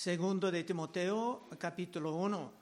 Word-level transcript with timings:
Segundo 0.00 0.50
de 0.50 0.64
Timoteo, 0.64 1.46
capítulo 1.58 2.14
1. 2.14 2.52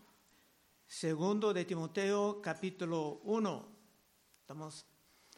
Segundo 0.89 1.55
de 1.55 1.65
Timoteo, 1.65 2.43
capítulo 2.43 3.21
1. 3.23 3.69
Estamos 4.41 4.85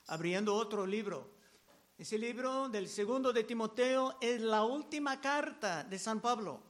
abriendo 0.06 0.54
otro 0.54 0.86
libro. 0.86 1.36
Ese 1.98 2.16
libro 2.16 2.70
del 2.70 2.88
segundo 2.88 3.34
de 3.34 3.44
Timoteo 3.44 4.16
es 4.18 4.40
la 4.40 4.64
última 4.64 5.20
carta 5.20 5.84
de 5.84 5.98
San 5.98 6.22
Pablo. 6.22 6.62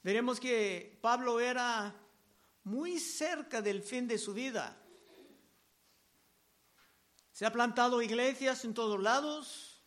Veremos 0.00 0.38
que 0.38 0.96
Pablo 1.02 1.40
era 1.40 1.92
muy 2.62 3.00
cerca 3.00 3.60
del 3.60 3.82
fin 3.82 4.06
de 4.06 4.18
su 4.18 4.32
vida. 4.32 4.80
Se 7.32 7.44
ha 7.44 7.52
plantado 7.52 8.00
iglesias 8.00 8.64
en 8.64 8.74
todos 8.74 9.02
lados, 9.02 9.82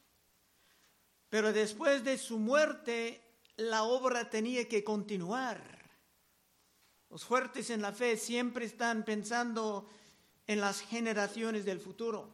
pero 1.30 1.54
después 1.54 2.04
de 2.04 2.18
su 2.18 2.38
muerte 2.38 3.25
la 3.58 3.84
obra 3.84 4.30
tenía 4.30 4.68
que 4.68 4.84
continuar. 4.84 5.62
Los 7.10 7.24
fuertes 7.24 7.70
en 7.70 7.82
la 7.82 7.94
fe 7.94 8.18
siempre 8.18 8.66
están 8.66 9.06
pensando 9.06 9.90
en 10.48 10.60
las 10.60 10.82
generaciones 10.82 11.66
del 11.66 11.80
futuro. 11.80 12.30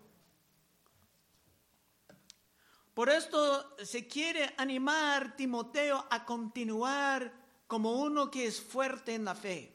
Por 2.93 3.09
esto 3.09 3.75
se 3.83 4.07
quiere 4.07 4.53
animar 4.57 5.35
Timoteo 5.35 6.05
a 6.09 6.25
continuar 6.25 7.31
como 7.67 8.01
uno 8.01 8.29
que 8.29 8.47
es 8.47 8.59
fuerte 8.59 9.15
en 9.15 9.25
la 9.25 9.35
fe 9.35 9.73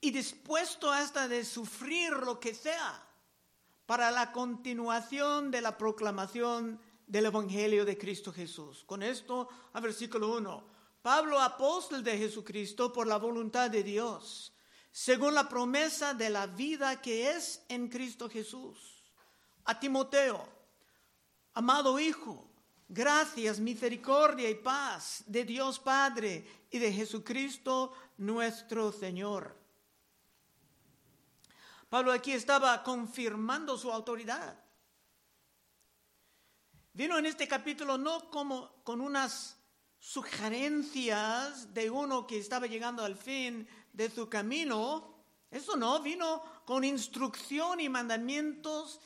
y 0.00 0.10
dispuesto 0.10 0.90
hasta 0.90 1.28
de 1.28 1.44
sufrir 1.44 2.12
lo 2.12 2.38
que 2.38 2.54
sea 2.54 3.02
para 3.86 4.10
la 4.10 4.32
continuación 4.32 5.50
de 5.50 5.60
la 5.60 5.78
proclamación 5.78 6.80
del 7.12 7.26
Evangelio 7.26 7.84
de 7.84 7.98
Cristo 7.98 8.32
Jesús. 8.32 8.84
Con 8.86 9.02
esto, 9.02 9.46
a 9.74 9.80
versículo 9.80 10.34
1, 10.34 10.64
Pablo, 11.02 11.38
apóstol 11.38 12.02
de 12.02 12.16
Jesucristo 12.16 12.90
por 12.90 13.06
la 13.06 13.18
voluntad 13.18 13.68
de 13.68 13.82
Dios, 13.82 14.54
según 14.90 15.34
la 15.34 15.46
promesa 15.46 16.14
de 16.14 16.30
la 16.30 16.46
vida 16.46 17.02
que 17.02 17.32
es 17.32 17.62
en 17.68 17.88
Cristo 17.88 18.30
Jesús. 18.30 19.04
A 19.66 19.78
Timoteo, 19.78 20.48
amado 21.52 22.00
Hijo, 22.00 22.48
gracias, 22.88 23.60
misericordia 23.60 24.48
y 24.48 24.54
paz 24.54 25.22
de 25.26 25.44
Dios 25.44 25.78
Padre 25.78 26.46
y 26.70 26.78
de 26.78 26.90
Jesucristo 26.90 27.92
nuestro 28.16 28.90
Señor 28.90 29.62
Pablo 31.92 32.10
aquí 32.10 32.32
estaba 32.32 32.82
confirmando 32.82 33.76
su 33.76 33.92
autoridad. 33.92 34.61
Vino 36.94 37.16
en 37.16 37.24
este 37.24 37.48
capítulo 37.48 37.96
no 37.96 38.30
como 38.30 38.82
con 38.84 39.00
unas 39.00 39.56
sugerencias 39.98 41.72
de 41.72 41.88
uno 41.88 42.26
que 42.26 42.38
estaba 42.38 42.66
llegando 42.66 43.02
al 43.02 43.16
fin 43.16 43.66
de 43.94 44.10
su 44.10 44.28
camino. 44.28 45.24
Eso 45.50 45.74
no, 45.76 46.02
vino 46.02 46.42
con 46.66 46.84
instrucción 46.84 47.80
y 47.80 47.88
mandamientos 47.88 49.00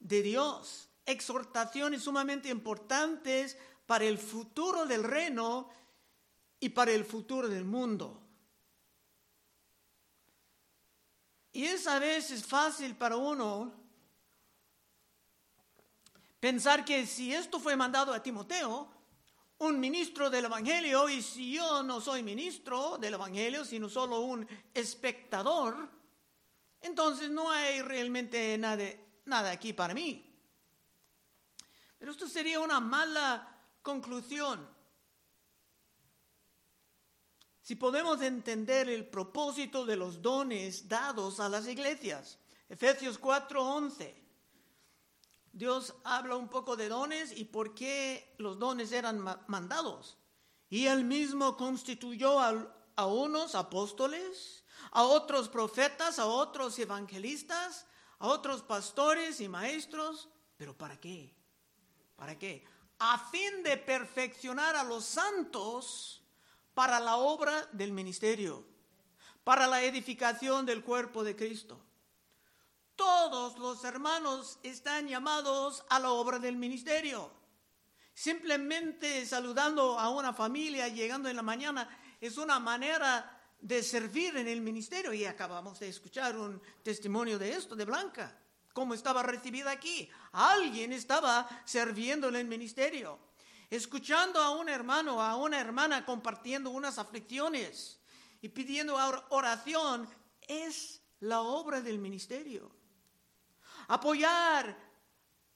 de 0.00 0.22
Dios, 0.22 0.88
exhortaciones 1.06 2.02
sumamente 2.02 2.48
importantes 2.48 3.56
para 3.86 4.04
el 4.04 4.18
futuro 4.18 4.84
del 4.84 5.04
reino 5.04 5.70
y 6.58 6.70
para 6.70 6.90
el 6.90 7.04
futuro 7.04 7.48
del 7.48 7.64
mundo. 7.64 8.20
Y 11.52 11.66
es 11.66 11.86
a 11.86 12.00
veces 12.00 12.44
fácil 12.44 12.96
para 12.96 13.16
uno 13.16 13.77
pensar 16.40 16.84
que 16.84 17.06
si 17.06 17.34
esto 17.34 17.58
fue 17.60 17.76
mandado 17.76 18.12
a 18.12 18.22
Timoteo, 18.22 18.88
un 19.58 19.80
ministro 19.80 20.30
del 20.30 20.44
Evangelio, 20.44 21.08
y 21.08 21.22
si 21.22 21.54
yo 21.54 21.82
no 21.82 22.00
soy 22.00 22.22
ministro 22.22 22.96
del 22.98 23.14
Evangelio, 23.14 23.64
sino 23.64 23.88
solo 23.88 24.20
un 24.20 24.46
espectador, 24.72 25.90
entonces 26.80 27.30
no 27.30 27.50
hay 27.50 27.82
realmente 27.82 28.56
nada, 28.56 28.84
nada 29.24 29.50
aquí 29.50 29.72
para 29.72 29.94
mí. 29.94 30.24
Pero 31.98 32.12
esto 32.12 32.28
sería 32.28 32.60
una 32.60 32.78
mala 32.78 33.48
conclusión 33.82 34.78
si 37.68 37.76
podemos 37.76 38.22
entender 38.22 38.88
el 38.88 39.06
propósito 39.06 39.84
de 39.84 39.94
los 39.94 40.22
dones 40.22 40.88
dados 40.88 41.38
a 41.38 41.50
las 41.50 41.68
iglesias. 41.68 42.38
Efesios 42.66 43.20
4:11. 43.20 44.27
Dios 45.58 45.96
habla 46.04 46.36
un 46.36 46.48
poco 46.48 46.76
de 46.76 46.88
dones 46.88 47.36
y 47.36 47.44
por 47.44 47.74
qué 47.74 48.32
los 48.38 48.60
dones 48.60 48.92
eran 48.92 49.20
mandados. 49.48 50.16
Y 50.70 50.86
él 50.86 51.04
mismo 51.04 51.56
constituyó 51.56 52.38
a, 52.38 52.72
a 52.94 53.06
unos 53.06 53.56
apóstoles, 53.56 54.64
a 54.92 55.02
otros 55.02 55.48
profetas, 55.48 56.20
a 56.20 56.26
otros 56.26 56.78
evangelistas, 56.78 57.86
a 58.20 58.28
otros 58.28 58.62
pastores 58.62 59.40
y 59.40 59.48
maestros. 59.48 60.28
¿Pero 60.56 60.78
para 60.78 61.00
qué? 61.00 61.34
¿Para 62.14 62.38
qué? 62.38 62.64
A 63.00 63.18
fin 63.18 63.64
de 63.64 63.76
perfeccionar 63.78 64.76
a 64.76 64.84
los 64.84 65.04
santos 65.04 66.22
para 66.72 67.00
la 67.00 67.16
obra 67.16 67.68
del 67.72 67.90
ministerio, 67.90 68.64
para 69.42 69.66
la 69.66 69.82
edificación 69.82 70.64
del 70.64 70.84
cuerpo 70.84 71.24
de 71.24 71.34
Cristo. 71.34 71.87
Todos 72.98 73.56
los 73.58 73.84
hermanos 73.84 74.58
están 74.64 75.06
llamados 75.06 75.84
a 75.88 76.00
la 76.00 76.10
obra 76.10 76.40
del 76.40 76.56
ministerio. 76.56 77.30
Simplemente 78.12 79.24
saludando 79.24 79.96
a 79.96 80.10
una 80.10 80.32
familia 80.32 80.88
llegando 80.88 81.28
en 81.28 81.36
la 81.36 81.42
mañana 81.42 81.88
es 82.20 82.36
una 82.38 82.58
manera 82.58 83.40
de 83.60 83.84
servir 83.84 84.36
en 84.36 84.48
el 84.48 84.60
ministerio 84.60 85.12
y 85.12 85.24
acabamos 85.24 85.78
de 85.78 85.88
escuchar 85.90 86.36
un 86.36 86.60
testimonio 86.82 87.38
de 87.38 87.52
esto, 87.52 87.76
de 87.76 87.84
Blanca, 87.84 88.36
cómo 88.72 88.94
estaba 88.94 89.22
recibida 89.22 89.70
aquí. 89.70 90.10
Alguien 90.32 90.92
estaba 90.92 91.48
sirviendo 91.64 92.26
en 92.26 92.34
el 92.34 92.48
ministerio 92.48 93.20
escuchando 93.70 94.40
a 94.40 94.50
un 94.50 94.68
hermano, 94.68 95.22
a 95.22 95.36
una 95.36 95.60
hermana 95.60 96.04
compartiendo 96.04 96.70
unas 96.70 96.98
aflicciones 96.98 98.00
y 98.40 98.48
pidiendo 98.48 98.96
oración, 99.28 100.08
es 100.48 101.00
la 101.20 101.42
obra 101.42 101.80
del 101.80 102.00
ministerio. 102.00 102.77
Apoyar 103.88 104.76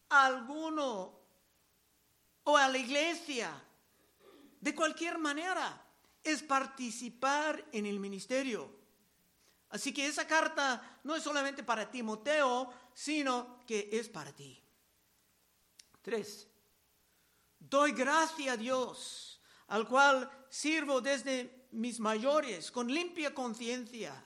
a 0.09 0.27
alguno 0.27 1.21
o 2.45 2.57
a 2.57 2.69
la 2.69 2.79
iglesia 2.79 3.53
de 4.61 4.75
cualquier 4.75 5.19
manera 5.19 5.83
es 6.23 6.43
participar 6.43 7.65
en 7.73 7.87
el 7.87 7.99
ministerio. 7.99 8.71
Así 9.71 9.93
que 9.93 10.07
esa 10.07 10.27
carta 10.27 11.01
no 11.05 11.17
es 11.17 11.23
solamente 11.23 11.63
para 11.63 11.91
Timoteo, 11.91 12.73
sino 12.95 13.65
que 13.67 13.89
es 13.93 14.09
para 14.09 14.33
ti. 14.33 14.63
Tres. 16.01 16.47
Doy 17.59 17.93
gracia 17.93 18.53
a 18.53 18.57
Dios, 18.57 19.41
al 19.69 19.89
cual 19.89 20.31
sirvo 20.49 21.01
desde 21.01 21.69
mis 21.73 22.01
mayores, 22.01 22.71
con 22.71 22.93
limpia 22.93 23.35
conciencia, 23.35 24.25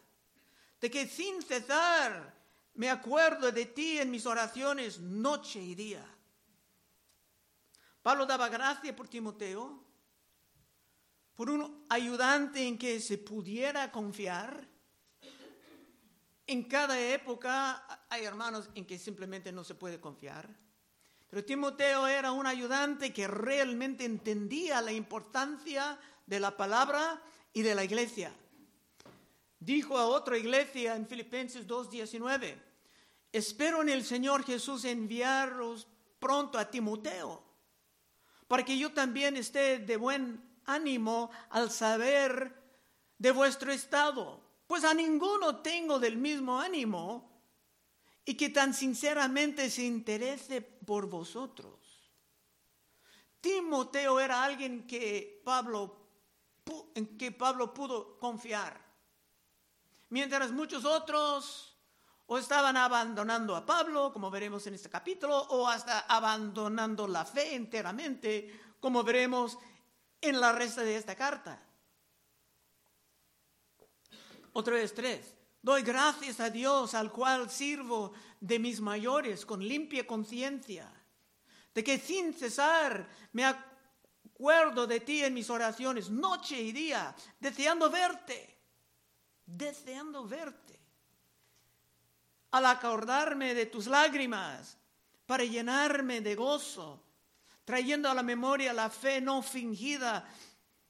de 0.81 0.91
que 0.91 1.07
sin 1.07 1.43
cesar 1.43 2.36
me 2.77 2.91
acuerdo 2.91 3.51
de 3.51 3.67
ti 3.67 3.99
en 3.99 4.11
mis 4.11 4.27
oraciones 4.27 5.01
noche 5.01 5.61
y 5.61 5.75
día. 5.75 6.05
Pablo 8.03 8.27
daba 8.27 8.49
gracia 8.49 8.95
por 8.95 9.09
Timoteo, 9.09 9.83
por 11.35 11.51
un 11.51 11.85
ayudante 11.89 12.67
en 12.67 12.79
que 12.79 13.01
se 13.01 13.19
pudiera 13.19 13.91
confiar. 13.91 14.67
En 16.47 16.63
cada 16.65 17.01
época 17.01 18.05
hay 18.09 18.25
hermanos 18.25 18.71
en 18.75 18.87
que 18.87 18.99
simplemente 18.99 19.51
no 19.51 19.65
se 19.65 19.75
puede 19.75 20.01
confiar. 20.01 20.49
Pero 21.29 21.45
Timoteo 21.45 22.07
era 22.07 22.31
un 22.31 22.47
ayudante 22.47 23.13
que 23.13 23.27
realmente 23.27 24.05
entendía 24.05 24.81
la 24.81 24.93
importancia 24.93 25.99
de 26.25 26.39
la 26.39 26.57
palabra 26.57 27.21
y 27.53 27.63
de 27.63 27.75
la 27.75 27.85
iglesia. 27.85 28.33
Dijo 29.59 29.99
a 29.99 30.07
otra 30.07 30.39
iglesia 30.39 30.95
en 30.95 31.09
Filipenses 31.09 31.67
2.19, 31.67 32.57
espero 33.37 33.83
en 33.83 33.91
el 33.91 34.05
Señor 34.05 34.45
Jesús 34.45 34.85
enviaros 34.85 35.87
pronto 36.19 36.59
a 36.59 36.71
Timoteo, 36.71 37.43
para 38.49 38.65
que 38.65 38.79
yo 38.79 38.93
también 38.93 39.37
esté 39.37 39.79
de 39.79 39.97
buen 39.97 40.43
ánimo 40.65 41.31
al 41.51 41.71
saber 41.71 42.63
de 43.19 43.31
vuestro 43.33 43.73
estado, 43.73 44.41
pues 44.67 44.85
a 44.85 44.95
ninguno 44.95 45.57
tengo 45.57 45.99
del 45.99 46.17
mismo 46.17 46.59
ánimo 46.59 47.31
y 48.25 48.35
que 48.35 48.49
tan 48.49 48.73
sinceramente 48.73 49.71
se 49.71 49.85
interese 49.85 50.63
por 50.63 51.07
vosotros. 51.07 51.75
Timoteo 53.41 54.19
era 54.19 54.43
alguien 54.43 54.87
que 54.87 55.43
Pablo, 55.45 56.09
en 56.95 57.19
que 57.19 57.33
Pablo 57.33 57.73
pudo 57.75 58.19
confiar, 58.19 58.83
mientras 60.09 60.51
muchos 60.53 60.85
otros 60.85 61.76
o 62.27 62.39
estaban 62.39 62.77
abandonando 62.77 63.55
a 63.55 63.65
Pablo, 63.65 64.13
como 64.13 64.31
veremos 64.31 64.67
en 64.67 64.75
este 64.75 64.91
capítulo, 64.91 65.37
o 65.37 65.69
hasta 65.69 66.01
abandonando 66.01 67.07
la 67.07 67.25
fe 67.25 67.55
enteramente, 67.55 68.75
como 68.81 69.05
veremos 69.05 69.59
en 70.21 70.41
la 70.41 70.53
resta 70.53 70.83
de 70.83 70.97
esta 70.97 71.15
carta. 71.15 71.63
Otra 74.53 74.75
vez 74.75 74.95
tres. 74.95 75.35
Doy 75.63 75.83
gracias 75.83 76.41
a 76.41 76.49
Dios 76.49 76.95
al 76.95 77.11
cual 77.11 77.51
sirvo 77.51 78.13
de 78.41 78.59
mis 78.59 78.81
mayores 78.81 79.45
con 79.45 79.67
limpia 79.67 80.07
conciencia, 80.07 80.93
de 81.75 81.83
que 81.83 81.99
sin 81.99 82.33
cesar 82.33 83.09
me 83.33 83.45
acuerdo 83.45 84.87
de 84.87 85.01
ti 85.01 85.25
en 85.25 85.35
mis 85.35 85.51
oraciones, 85.51 86.09
noche 86.09 86.61
y 86.61 86.73
día, 86.73 87.15
deseando 87.41 87.91
verte, 87.91 88.61
deseando 89.45 90.27
verte. 90.27 90.76
Al 92.57 92.65
acordarme 92.65 93.53
de 93.53 93.67
tus 93.67 93.87
lágrimas, 93.87 94.79
para 95.27 95.45
llenarme 95.45 96.23
de 96.23 96.35
gozo, 96.35 97.03
trayendo 97.67 98.09
a 98.09 98.15
la 98.15 98.23
memoria 98.23 98.73
la 98.73 98.89
fe 98.89 99.21
no 99.21 99.43
fingida 99.43 100.27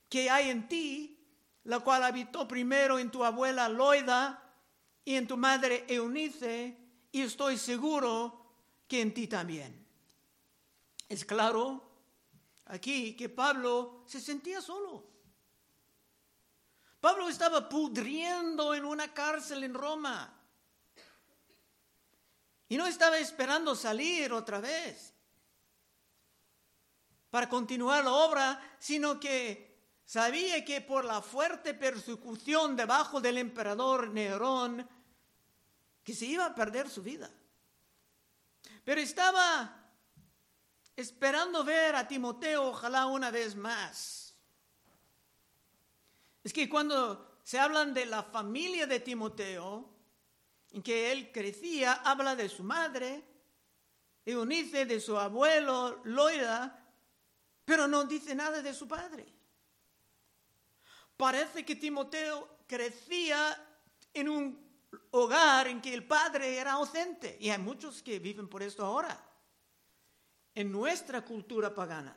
que 0.09 0.31
hay 0.31 0.51
en 0.51 0.69
ti, 0.69 1.19
la 1.65 1.81
cual 1.81 2.05
habitó 2.05 2.47
primero 2.47 3.01
en 3.01 3.11
tu 3.11 3.25
abuela 3.25 3.69
Loida 3.69 4.49
y 5.05 5.17
en 5.17 5.27
tu 5.27 5.37
madre 5.37 5.85
Eunice, 5.89 6.79
y 7.11 7.23
estoy 7.23 7.59
seguro 7.59 8.47
que 8.87 9.01
en 9.01 9.13
ti 9.13 9.27
también. 9.27 9.85
Es 11.09 11.25
claro 11.25 11.83
aquí 12.67 13.17
que 13.17 13.29
Pablo 13.29 14.05
se 14.07 14.21
sentía 14.21 14.61
solo. 14.61 15.05
Pablo 17.01 17.29
estaba 17.29 17.69
pudriendo 17.69 18.73
en 18.73 18.85
una 18.85 19.13
cárcel 19.13 19.65
en 19.65 19.75
Roma 19.75 20.36
y 22.69 22.77
no 22.77 22.87
estaba 22.87 23.19
esperando 23.19 23.75
salir 23.75 24.33
otra 24.33 24.61
vez 24.61 25.15
para 27.31 27.49
continuar 27.49 28.05
la 28.05 28.13
obra, 28.13 28.77
sino 28.79 29.21
que 29.21 29.67
Sabía 30.07 30.65
que 30.65 30.81
por 30.81 31.05
la 31.05 31.21
fuerte 31.21 31.75
persecución 31.75 32.77
debajo 32.77 33.21
del 33.21 33.39
emperador 33.39 34.09
Nerón, 34.11 34.89
que 36.05 36.15
se 36.15 36.27
iba 36.27 36.47
a 36.47 36.55
perder 36.55 36.89
su 36.89 37.03
vida. 37.03 37.29
Pero 38.85 39.01
estaba 39.01 39.91
esperando 40.95 41.65
ver 41.65 41.97
a 41.97 42.07
Timoteo, 42.07 42.69
ojalá 42.69 43.07
una 43.07 43.33
vez 43.33 43.57
más. 43.57 44.37
Es 46.45 46.53
que 46.53 46.69
cuando 46.69 47.41
se 47.43 47.59
hablan 47.59 47.93
de 47.93 48.07
la 48.07 48.23
familia 48.23 48.87
de 48.87 49.01
Timoteo, 49.01 49.91
en 50.77 50.83
que 50.83 51.11
él 51.11 51.33
crecía, 51.33 52.03
habla 52.05 52.37
de 52.37 52.51
su 52.51 52.63
madre, 52.63 53.25
Eunice, 54.27 54.85
de 54.85 55.01
su 55.01 55.17
abuelo, 55.17 56.03
Loida, 56.05 56.87
pero 57.65 57.89
no 57.89 58.05
dice 58.05 58.35
nada 58.35 58.61
de 58.61 58.75
su 58.75 58.87
padre. 58.87 59.25
Parece 61.17 61.65
que 61.65 61.77
Timoteo 61.77 62.59
crecía 62.67 63.79
en 64.13 64.29
un 64.29 64.87
hogar 65.13 65.67
en 65.69 65.81
que 65.81 65.95
el 65.95 66.07
padre 66.07 66.59
era 66.59 66.73
ausente. 66.73 67.39
Y 67.41 67.49
hay 67.49 67.59
muchos 67.59 68.03
que 68.03 68.19
viven 68.19 68.47
por 68.47 68.63
esto 68.63 68.85
ahora, 68.85 69.19
en 70.55 70.71
nuestra 70.71 71.25
cultura 71.25 71.75
pagana. 71.75 72.15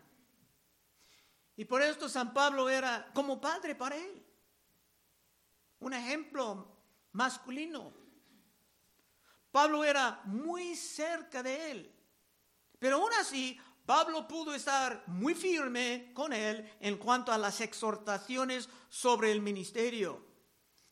Y 1.56 1.64
por 1.64 1.82
esto 1.82 2.10
San 2.10 2.34
Pablo 2.34 2.70
era 2.70 3.10
como 3.14 3.40
padre 3.40 3.74
para 3.74 3.96
él. 3.96 4.22
Un 5.80 5.94
ejemplo 5.94 6.68
masculino. 7.14 7.99
Pablo 9.52 9.84
era 9.84 10.22
muy 10.26 10.76
cerca 10.76 11.42
de 11.42 11.72
él. 11.72 11.96
Pero 12.78 12.98
aún 12.98 13.12
así, 13.20 13.60
Pablo 13.86 14.28
pudo 14.28 14.54
estar 14.54 15.04
muy 15.08 15.34
firme 15.34 16.12
con 16.14 16.32
él 16.32 16.72
en 16.80 16.98
cuanto 16.98 17.32
a 17.32 17.38
las 17.38 17.60
exhortaciones 17.60 18.70
sobre 18.88 19.32
el 19.32 19.42
ministerio. 19.42 20.24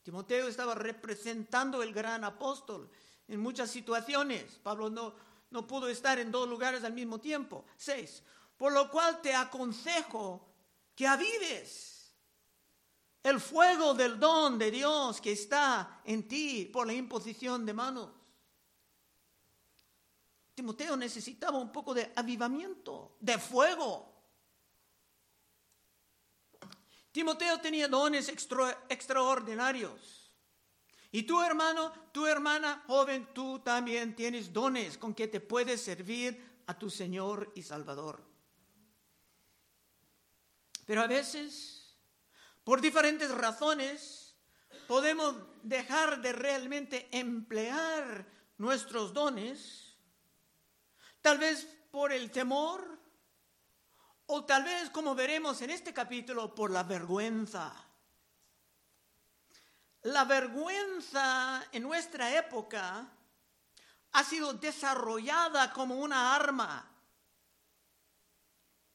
Timoteo 0.02 0.48
estaba 0.48 0.74
representando 0.74 1.84
el 1.84 1.94
gran 1.94 2.24
apóstol 2.24 2.90
en 3.28 3.40
muchas 3.40 3.70
situaciones. 3.70 4.60
Pablo 4.64 4.90
no, 4.90 5.14
no 5.52 5.68
pudo 5.68 5.88
estar 5.90 6.18
en 6.18 6.32
dos 6.32 6.50
lugares 6.50 6.84
al 6.84 6.94
mismo 6.94 7.20
tiempo. 7.20 7.66
Seis. 7.78 8.24
Por 8.58 8.72
lo 8.72 8.90
cual 8.90 9.22
te 9.22 9.36
aconsejo 9.36 10.50
que 10.96 11.06
avives 11.06 12.16
el 13.22 13.40
fuego 13.40 13.94
del 13.94 14.20
don 14.20 14.58
de 14.58 14.72
Dios 14.72 15.22
que 15.22 15.34
está 15.34 16.02
en 16.06 16.28
ti 16.28 16.66
por 16.66 16.88
la 16.88 16.94
imposición 16.94 17.66
de 17.66 17.74
manos. 17.74 18.17
Timoteo 20.58 20.98
necesitaba 20.98 21.60
un 21.60 21.72
poco 21.72 21.94
de 21.94 22.12
avivamiento, 22.16 23.16
de 23.20 23.38
fuego. 23.38 24.12
Timoteo 27.12 27.62
tenía 27.62 27.88
dones 27.88 28.28
extraordinarios. 28.28 30.34
Y 31.12 31.22
tu 31.22 31.40
hermano, 31.44 31.94
tu 32.12 32.26
hermana 32.26 32.84
joven, 32.88 33.30
tú 33.36 33.60
también 33.60 34.16
tienes 34.16 34.52
dones 34.52 34.98
con 34.98 35.14
que 35.14 35.28
te 35.28 35.42
puedes 35.42 35.80
servir 35.80 36.64
a 36.66 36.76
tu 36.76 36.90
Señor 36.90 37.52
y 37.54 37.62
Salvador. 37.62 38.26
Pero 40.88 41.04
a 41.04 41.08
veces, 41.08 41.96
por 42.64 42.82
diferentes 42.82 43.30
razones, 43.30 44.36
podemos 44.88 45.36
dejar 45.62 46.20
de 46.20 46.34
realmente 46.34 47.08
emplear 47.12 48.26
nuestros 48.58 49.14
dones 49.14 49.87
Tal 51.28 51.40
vez 51.40 51.68
por 51.92 52.14
el 52.14 52.32
temor 52.32 52.88
o 54.28 54.46
tal 54.46 54.64
vez, 54.64 54.90
como 54.92 55.14
veremos 55.14 55.62
en 55.62 55.72
este 55.72 55.94
capítulo, 55.94 56.56
por 56.56 56.72
la 56.72 56.84
vergüenza. 56.84 57.74
La 60.04 60.24
vergüenza 60.24 61.68
en 61.74 61.84
nuestra 61.84 62.34
época 62.34 63.06
ha 64.14 64.24
sido 64.24 64.54
desarrollada 64.54 65.74
como 65.74 65.96
una 65.96 66.34
arma 66.34 66.90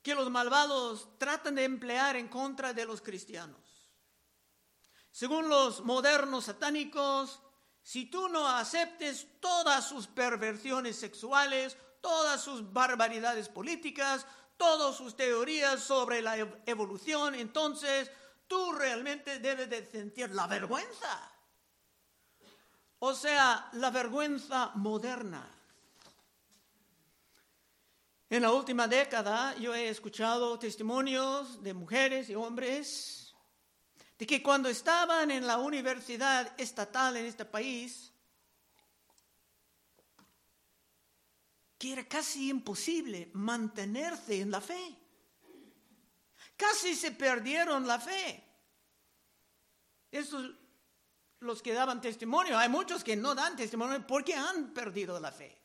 que 0.03 0.15
los 0.15 0.31
malvados 0.31 1.19
tratan 1.19 1.57
de 1.57 1.65
emplear 1.65 2.17
en 2.17 2.29
contra 2.29 2.73
de 2.73 2.87
los 2.87 3.03
cristianos. 3.03 3.91
Según 5.11 5.51
los 5.51 5.85
modernos 5.85 6.47
satánicos, 6.47 7.43
si 7.83 8.07
tú 8.07 8.31
no 8.31 8.49
aceptes 8.49 9.27
todas 9.39 9.87
sus 9.87 10.07
perversiones 10.07 10.97
sexuales, 10.97 11.77
todas 12.03 12.43
sus 12.43 12.71
barbaridades 12.71 13.49
políticas, 13.49 14.27
todas 14.59 14.95
sus 14.95 15.17
teorías 15.17 15.81
sobre 15.81 16.21
la 16.21 16.37
evolución, 16.67 17.35
entonces 17.35 18.11
tú 18.47 18.73
realmente 18.73 19.39
debes 19.39 19.71
de 19.71 19.91
sentir 19.91 20.35
la 20.35 20.47
vergüenza. 20.47 21.31
O 22.99 23.15
sea, 23.15 23.71
la 23.73 23.91
vergüenza 23.91 24.73
moderna. 24.75 25.49
En 28.29 28.43
la 28.43 28.53
última 28.53 28.87
década 28.87 29.55
yo 29.57 29.75
he 29.75 29.89
escuchado 29.89 30.59
testimonios 30.59 31.63
de 31.63 31.75
mujeres 31.75 32.31
y 32.31 32.35
hombres 32.35 33.35
de 34.19 34.27
que 34.27 34.43
cuando 34.43 34.69
estaban 34.69 35.31
en 35.31 35.47
la 35.47 35.59
universidad 35.59 36.53
estatal 36.59 37.17
en 37.17 37.27
este 37.27 37.45
país, 37.45 38.12
que 41.83 41.95
era 41.95 42.05
casi 42.05 42.49
imposible 42.49 43.33
mantenerse 43.33 44.41
en 44.41 44.53
la 44.53 44.61
fe. 44.61 44.97
Casi 46.57 46.95
se 46.95 47.11
perdieron 47.11 47.89
la 47.89 47.99
fe. 47.99 48.41
Esos 50.09 50.55
los 51.41 51.61
que 51.61 51.73
daban 51.73 52.01
testimonio. 52.01 52.57
Hay 52.57 52.69
muchos 52.69 53.03
que 53.03 53.17
no 53.17 53.35
dan 53.35 53.57
testimonio 53.57 54.07
porque 54.07 54.33
han 54.33 54.73
perdido 54.73 55.19
la 55.19 55.33
fe. 55.33 55.61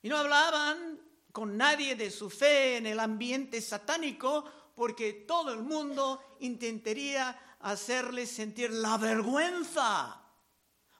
Y 0.00 0.08
no 0.08 0.16
hablaban 0.16 0.98
con 1.30 1.54
nadie 1.54 1.94
de 1.94 2.10
su 2.10 2.30
fe 2.30 2.78
en 2.78 2.86
el 2.86 2.98
ambiente 2.98 3.60
satánico 3.60 4.50
porque 4.74 5.12
todo 5.12 5.52
el 5.52 5.62
mundo 5.62 6.38
intentaría 6.40 7.56
hacerles 7.60 8.30
sentir 8.30 8.70
la 8.70 8.96
vergüenza 8.96 10.22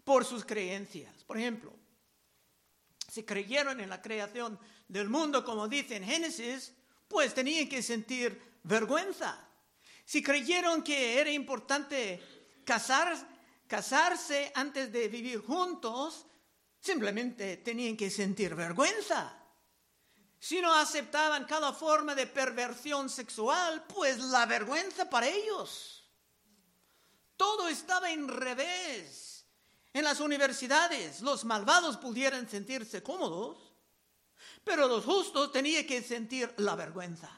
por 0.05 0.27
sus 0.27 0.45
creencias. 0.45 1.25
Por 1.25 1.39
ejemplo, 1.39 1.84
si 3.15 3.23
creyeron 3.23 3.79
en 3.79 3.89
la 3.89 4.03
creación 4.03 4.59
del 4.89 5.09
mundo, 5.09 5.45
como 5.45 5.69
dice 5.69 5.95
en 5.95 6.03
Génesis, 6.03 6.73
pues 7.07 7.33
tenían 7.33 7.69
que 7.69 7.81
sentir 7.81 8.59
vergüenza. 8.65 9.39
Si 10.05 10.21
creyeron 10.21 10.83
que 10.83 11.21
era 11.21 11.31
importante 11.31 12.21
casar, 12.65 13.17
casarse 13.69 14.51
antes 14.57 14.93
de 14.93 15.07
vivir 15.07 15.39
juntos, 15.43 16.27
simplemente 16.81 17.59
tenían 17.59 17.97
que 17.97 18.11
sentir 18.11 18.57
vergüenza. 18.57 19.41
Si 20.41 20.61
no 20.61 20.75
aceptaban 20.75 21.45
cada 21.45 21.73
forma 21.73 22.17
de 22.17 22.27
perversión 22.27 23.09
sexual, 23.09 23.85
pues 23.95 24.19
la 24.19 24.45
vergüenza 24.45 25.09
para 25.09 25.29
ellos. 25.29 26.05
Todo 27.37 27.69
estaba 27.69 28.11
en 28.11 28.27
revés. 28.27 29.34
En 29.95 30.03
las 30.03 30.19
universidades 30.19 31.21
los 31.21 31.45
malvados 31.45 31.97
pudieran 31.99 32.49
sentirse 32.49 33.01
cómodos, 33.01 33.57
pero 34.65 34.89
los 34.89 35.05
justos 35.05 35.53
tenían 35.53 35.87
que 35.87 36.03
sentir 36.03 36.53
la 36.57 36.75
vergüenza. 36.75 37.31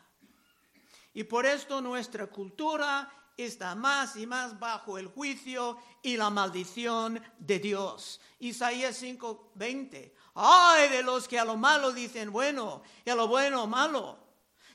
Y 1.12 1.25
por 1.25 1.44
esto 1.44 1.82
nuestra 1.82 2.28
cultura 2.28 3.12
está 3.36 3.75
más 3.75 4.16
y 4.16 4.26
más 4.26 4.58
bajo 4.58 4.96
el 4.96 5.08
juicio 5.08 5.76
y 6.00 6.16
la 6.16 6.30
maldición 6.30 7.22
de 7.38 7.58
Dios. 7.58 8.22
Isaías 8.38 9.02
5:20. 9.02 10.14
Ay 10.34 10.88
de 10.88 11.02
los 11.02 11.28
que 11.28 11.38
a 11.38 11.44
lo 11.44 11.58
malo 11.58 11.92
dicen 11.92 12.32
bueno 12.32 12.82
y 13.04 13.10
a 13.10 13.14
lo 13.14 13.28
bueno 13.28 13.66
malo, 13.66 14.18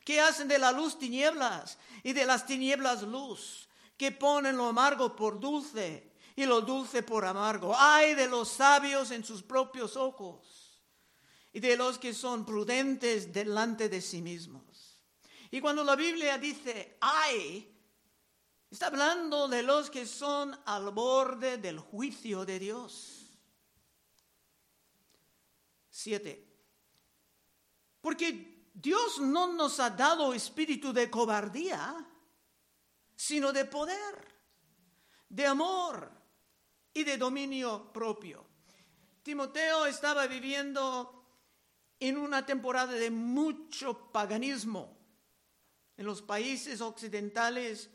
que 0.06 0.22
hacen 0.22 0.48
de 0.48 0.60
la 0.60 0.72
luz 0.72 1.00
tinieblas 1.00 1.80
y 2.04 2.14
de 2.14 2.26
las 2.28 2.46
tinieblas 2.46 3.02
luz, 3.02 3.68
que 3.98 4.12
ponen 4.12 4.56
lo 4.56 4.68
amargo 4.68 5.16
por 5.16 5.40
dulce 5.40 6.11
y 6.36 6.46
lo 6.46 6.62
dulce 6.62 7.04
por 7.04 7.26
amargo. 7.26 7.74
Ay 7.78 8.16
de 8.16 8.28
los 8.28 8.50
sabios 8.50 9.12
en 9.12 9.24
sus 9.24 9.44
propios 9.44 9.96
ojos 9.96 10.82
y 11.54 11.60
de 11.60 11.76
los 11.76 11.98
que 11.98 12.14
son 12.14 12.46
prudentes 12.46 13.34
delante 13.34 13.90
de 13.90 14.02
sí 14.02 14.22
mismos. 14.22 15.02
Y 15.50 15.60
cuando 15.60 15.84
la 15.84 15.96
Biblia 15.96 16.38
dice 16.38 16.98
ay, 17.02 17.70
está 18.70 18.88
hablando 18.88 19.48
de 19.48 19.64
los 19.64 19.90
que 19.90 20.06
son 20.06 20.58
al 20.66 20.92
borde 20.92 21.58
del 21.58 21.80
juicio 21.80 22.46
de 22.46 22.60
Dios. 22.60 23.18
Siete. 25.90 26.48
Porque 28.00 28.70
Dios 28.74 29.20
no 29.20 29.54
nos 29.54 29.80
ha 29.80 29.90
dado 29.90 30.34
espíritu 30.34 30.94
de 30.94 31.10
cobardía, 31.12 32.08
sino 33.16 33.52
de 33.52 33.66
poder, 33.66 34.28
de 35.30 35.46
amor 35.46 36.21
y 36.94 37.04
de 37.04 37.18
dominio 37.18 37.92
propio. 37.94 38.46
Timoteo 39.24 39.86
estaba 39.86 40.28
viviendo 40.28 41.26
en 42.00 42.18
una 42.18 42.46
temporada 42.46 42.94
de 42.94 43.12
mucho 43.12 44.12
paganismo 44.12 44.98
en 45.98 46.06
los 46.06 46.22
países 46.22 46.82
occidentales 46.82 47.90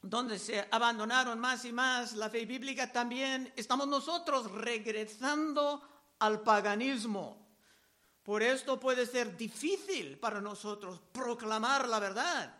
donde 0.00 0.38
se 0.38 0.66
abandonaron 0.70 1.38
más 1.38 1.64
y 1.64 1.72
más 1.72 2.14
la 2.14 2.30
fe 2.30 2.46
bíblica, 2.46 2.92
también 2.92 3.52
estamos 3.56 3.88
nosotros 3.88 4.50
regresando 4.52 5.82
al 6.20 6.40
paganismo. 6.40 7.48
Por 8.22 8.42
esto 8.42 8.78
puede 8.78 9.06
ser 9.06 9.36
difícil 9.36 10.18
para 10.18 10.40
nosotros 10.40 11.00
proclamar 11.12 11.88
la 11.88 11.98
verdad, 11.98 12.54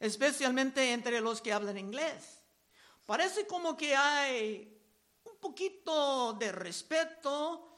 especialmente 0.00 0.92
entre 0.92 1.20
los 1.20 1.40
que 1.40 1.52
hablan 1.52 1.78
inglés. 1.78 2.41
Parece 3.06 3.46
como 3.46 3.76
que 3.76 3.94
hay 3.96 4.80
un 5.24 5.36
poquito 5.38 6.34
de 6.34 6.52
respeto 6.52 7.72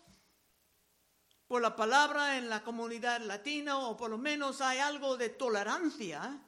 por 1.47 1.63
la 1.63 1.75
palabra 1.75 2.37
en 2.39 2.49
la 2.49 2.63
comunidad 2.63 3.21
latina 3.21 3.79
o 3.79 3.97
por 3.97 4.11
lo 4.11 4.19
menos 4.19 4.61
hay 4.61 4.79
algo 4.79 5.17
de 5.17 5.31
tolerancia. 5.31 6.41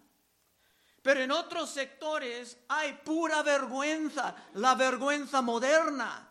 Pero 1.02 1.20
en 1.20 1.30
otros 1.30 1.70
sectores 1.70 2.58
hay 2.68 2.94
pura 3.04 3.42
vergüenza, 3.42 4.34
la 4.54 4.74
vergüenza 4.74 5.40
moderna 5.40 6.28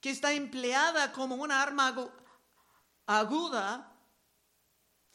que 0.00 0.10
está 0.10 0.32
empleada 0.32 1.12
como 1.12 1.34
una 1.34 1.62
arma 1.62 1.94
aguda, 3.06 3.90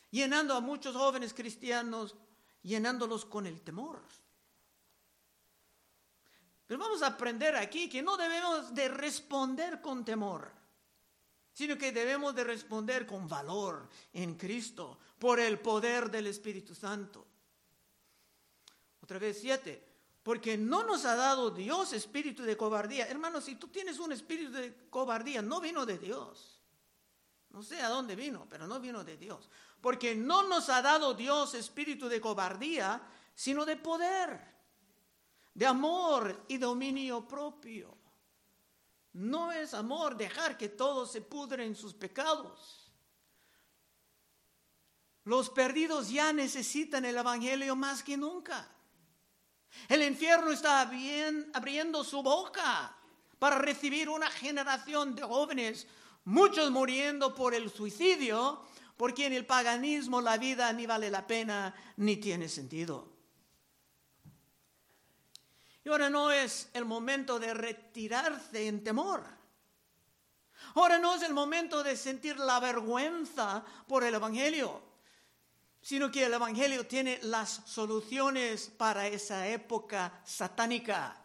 llenando 0.09 0.55
a 0.55 0.62
muchos 0.62 0.95
jóvenes 0.95 1.33
cristianos, 1.33 2.15
llenándolos 2.63 3.25
con 3.25 3.45
el 3.45 3.62
temor. 3.62 4.01
Pero 6.69 6.81
vamos 6.81 7.01
a 7.01 7.07
aprender 7.07 7.55
aquí 7.55 7.89
que 7.89 8.03
no 8.03 8.15
debemos 8.15 8.75
de 8.75 8.89
responder 8.89 9.81
con 9.81 10.05
temor, 10.05 10.51
sino 11.51 11.75
que 11.75 11.91
debemos 11.91 12.35
de 12.35 12.43
responder 12.43 13.07
con 13.07 13.27
valor 13.27 13.89
en 14.13 14.35
Cristo 14.35 14.99
por 15.17 15.39
el 15.39 15.57
poder 15.57 16.11
del 16.11 16.27
Espíritu 16.27 16.75
Santo. 16.75 17.25
Otra 19.01 19.17
vez 19.17 19.39
siete, 19.41 19.83
porque 20.21 20.59
no 20.59 20.83
nos 20.83 21.05
ha 21.05 21.15
dado 21.15 21.49
Dios 21.49 21.91
espíritu 21.93 22.43
de 22.43 22.55
cobardía. 22.55 23.07
Hermanos, 23.07 23.45
si 23.45 23.55
tú 23.55 23.69
tienes 23.69 23.97
un 23.97 24.11
espíritu 24.11 24.51
de 24.51 24.71
cobardía, 24.91 25.41
no 25.41 25.59
vino 25.59 25.88
de 25.88 25.97
Dios. 25.97 26.61
No 27.49 27.63
sé 27.63 27.81
a 27.81 27.89
dónde 27.89 28.15
vino, 28.15 28.45
pero 28.47 28.67
no 28.67 28.79
vino 28.79 29.03
de 29.03 29.17
Dios. 29.17 29.49
Porque 29.81 30.13
no 30.13 30.47
nos 30.47 30.69
ha 30.69 30.83
dado 30.83 31.15
Dios 31.15 31.55
espíritu 31.55 32.07
de 32.07 32.21
cobardía, 32.21 33.01
sino 33.33 33.65
de 33.65 33.75
poder, 33.75 34.59
de 35.60 35.66
amor 35.66 36.46
y 36.48 36.58
dominio 36.58 37.28
propio. 37.28 37.94
No 39.12 39.51
es 39.51 39.74
amor 39.74 40.16
dejar 40.16 40.58
que 40.58 40.70
todos 40.70 41.12
se 41.12 41.20
pudren 41.20 41.60
en 41.68 41.75
sus 41.75 41.94
pecados. 41.94 42.89
Los 45.25 45.50
perdidos 45.50 46.10
ya 46.10 46.32
necesitan 46.32 47.04
el 47.04 47.18
Evangelio 47.18 47.75
más 47.75 48.04
que 48.04 48.16
nunca. 48.16 48.72
El 49.89 50.01
infierno 50.01 50.50
está 50.51 50.86
bien, 50.86 51.51
abriendo 51.54 52.06
su 52.06 52.24
boca 52.24 52.96
para 53.38 53.58
recibir 53.58 54.08
una 54.08 54.32
generación 54.32 55.13
de 55.13 55.24
jóvenes, 55.24 55.88
muchos 56.24 56.72
muriendo 56.72 57.36
por 57.36 57.54
el 57.54 57.70
suicidio, 57.70 58.63
porque 58.96 59.25
en 59.25 59.34
el 59.34 59.46
paganismo 59.46 60.22
la 60.22 60.38
vida 60.38 60.72
ni 60.72 60.86
vale 60.86 61.12
la 61.12 61.28
pena 61.28 61.75
ni 61.98 62.16
tiene 62.16 62.48
sentido. 62.48 63.18
Ahora 65.89 66.10
no 66.10 66.31
es 66.31 66.69
el 66.74 66.86
momento 66.86 67.39
de 67.39 67.53
retirarse 67.53 68.67
en 68.67 68.84
temor. 68.84 69.24
Ahora 70.75 71.00
no 71.00 71.15
es 71.15 71.24
el 71.24 71.34
momento 71.34 71.84
de 71.84 71.98
sentir 71.98 72.38
la 72.38 72.60
vergüenza 72.60 73.63
por 73.88 74.03
el 74.03 74.15
Evangelio 74.15 74.89
sino 75.81 76.12
que 76.12 76.25
el 76.25 76.34
Evangelio 76.34 76.86
tiene 76.86 77.19
las 77.24 77.62
soluciones 77.65 78.69
para 78.77 79.08
esa 79.08 79.48
época 79.48 80.22
satánica. 80.25 81.15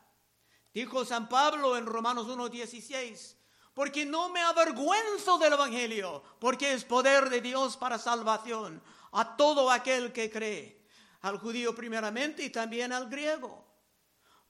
Dijo 0.73 1.04
San 1.04 1.28
Pablo 1.28 1.76
en 1.76 1.87
Romanos 1.87 2.26
1.16, 2.28 3.37
porque 3.75 4.06
no 4.06 4.28
me 4.28 4.40
avergüenzo 4.40 5.38
del 5.38 5.54
Evangelio, 5.54 6.23
porque 6.38 6.73
es 6.73 6.85
poder 6.85 7.30
de 7.30 7.40
Dios 7.40 7.76
para 7.76 7.99
salvación 7.99 8.83
a 9.12 9.37
todo 9.37 9.71
aquel 9.71 10.12
que 10.12 10.30
cree, 10.30 10.87
al 11.23 11.38
judío 11.38 11.75
primeramente 11.75 12.44
y 12.44 12.50
también 12.50 12.92
al 12.92 13.09
griego. 13.09 13.63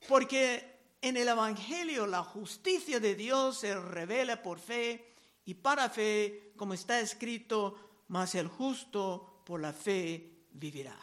Porque 0.07 0.75
en 1.01 1.17
el 1.17 1.27
Evangelio 1.27 2.07
la 2.07 2.23
justicia 2.23 2.99
de 2.99 3.15
Dios 3.15 3.59
se 3.59 3.79
revela 3.79 4.41
por 4.41 4.59
fe 4.59 5.15
y 5.45 5.53
para 5.53 5.89
fe, 5.89 6.53
como 6.57 6.73
está 6.73 6.99
escrito, 6.99 8.03
mas 8.07 8.35
el 8.35 8.47
justo 8.47 9.43
por 9.45 9.61
la 9.61 9.73
fe 9.73 10.47
vivirá. 10.51 10.97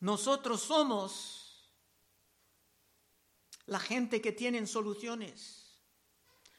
Nosotros 0.00 0.60
somos 0.62 1.72
la 3.66 3.78
gente 3.78 4.20
que 4.20 4.32
tiene 4.32 4.66
soluciones. 4.66 5.80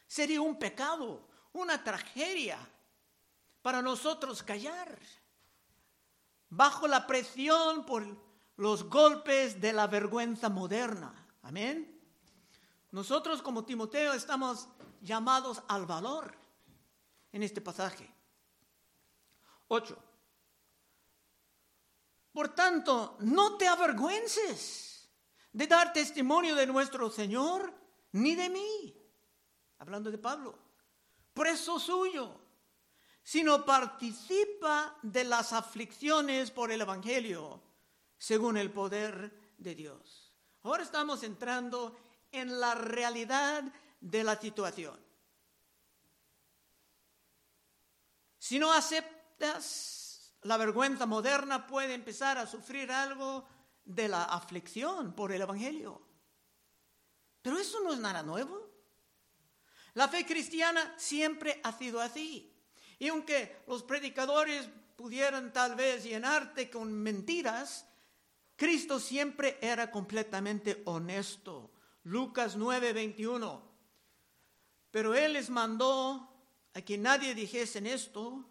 Sería 0.06 0.40
un 0.40 0.58
pecado, 0.58 1.28
una 1.52 1.82
tragedia 1.84 2.58
para 3.60 3.82
nosotros 3.82 4.42
callar 4.42 4.98
bajo 6.56 6.86
la 6.86 7.06
presión 7.06 7.84
por 7.84 8.04
los 8.56 8.84
golpes 8.84 9.60
de 9.60 9.72
la 9.72 9.86
vergüenza 9.86 10.48
moderna. 10.48 11.12
Amén. 11.42 12.00
Nosotros 12.92 13.42
como 13.42 13.64
Timoteo 13.64 14.12
estamos 14.12 14.68
llamados 15.00 15.62
al 15.68 15.84
valor 15.86 16.32
en 17.32 17.42
este 17.42 17.60
pasaje. 17.60 18.08
8. 19.68 19.98
Por 22.32 22.48
tanto, 22.50 23.16
no 23.20 23.56
te 23.56 23.66
avergüences 23.66 25.08
de 25.52 25.66
dar 25.66 25.92
testimonio 25.92 26.54
de 26.54 26.66
nuestro 26.66 27.10
Señor 27.10 27.72
ni 28.12 28.34
de 28.36 28.48
mí, 28.48 28.96
hablando 29.78 30.10
de 30.10 30.18
Pablo, 30.18 30.56
preso 31.32 31.80
suyo, 31.80 32.43
sino 33.24 33.64
participa 33.64 34.96
de 35.02 35.24
las 35.24 35.54
aflicciones 35.54 36.50
por 36.50 36.70
el 36.70 36.82
Evangelio, 36.82 37.62
según 38.18 38.58
el 38.58 38.70
poder 38.70 39.54
de 39.56 39.74
Dios. 39.74 40.34
Ahora 40.62 40.82
estamos 40.82 41.22
entrando 41.22 41.96
en 42.30 42.60
la 42.60 42.74
realidad 42.74 43.64
de 43.98 44.24
la 44.24 44.38
situación. 44.38 45.02
Si 48.38 48.58
no 48.58 48.70
aceptas 48.74 50.34
la 50.42 50.58
vergüenza 50.58 51.06
moderna, 51.06 51.66
puede 51.66 51.94
empezar 51.94 52.36
a 52.36 52.46
sufrir 52.46 52.92
algo 52.92 53.48
de 53.86 54.06
la 54.06 54.24
aflicción 54.24 55.14
por 55.14 55.32
el 55.32 55.40
Evangelio. 55.40 56.02
Pero 57.40 57.58
eso 57.58 57.80
no 57.82 57.94
es 57.94 57.98
nada 57.98 58.22
nuevo. 58.22 58.70
La 59.94 60.08
fe 60.08 60.26
cristiana 60.26 60.94
siempre 60.98 61.58
ha 61.64 61.72
sido 61.72 62.02
así. 62.02 62.53
Y 62.98 63.08
aunque 63.08 63.62
los 63.66 63.82
predicadores 63.82 64.68
pudieran 64.96 65.52
tal 65.52 65.74
vez 65.74 66.04
llenarte 66.04 66.70
con 66.70 66.92
mentiras, 66.92 67.86
Cristo 68.56 69.00
siempre 69.00 69.58
era 69.60 69.90
completamente 69.90 70.82
honesto 70.84 71.70
Lucas 72.04 72.56
9, 72.56 72.92
21. 72.92 73.62
Pero 74.90 75.14
Él 75.14 75.32
les 75.32 75.50
mandó 75.50 76.28
a 76.74 76.80
que 76.82 76.98
nadie 76.98 77.34
dijese 77.34 77.78
en 77.78 77.86
esto, 77.86 78.44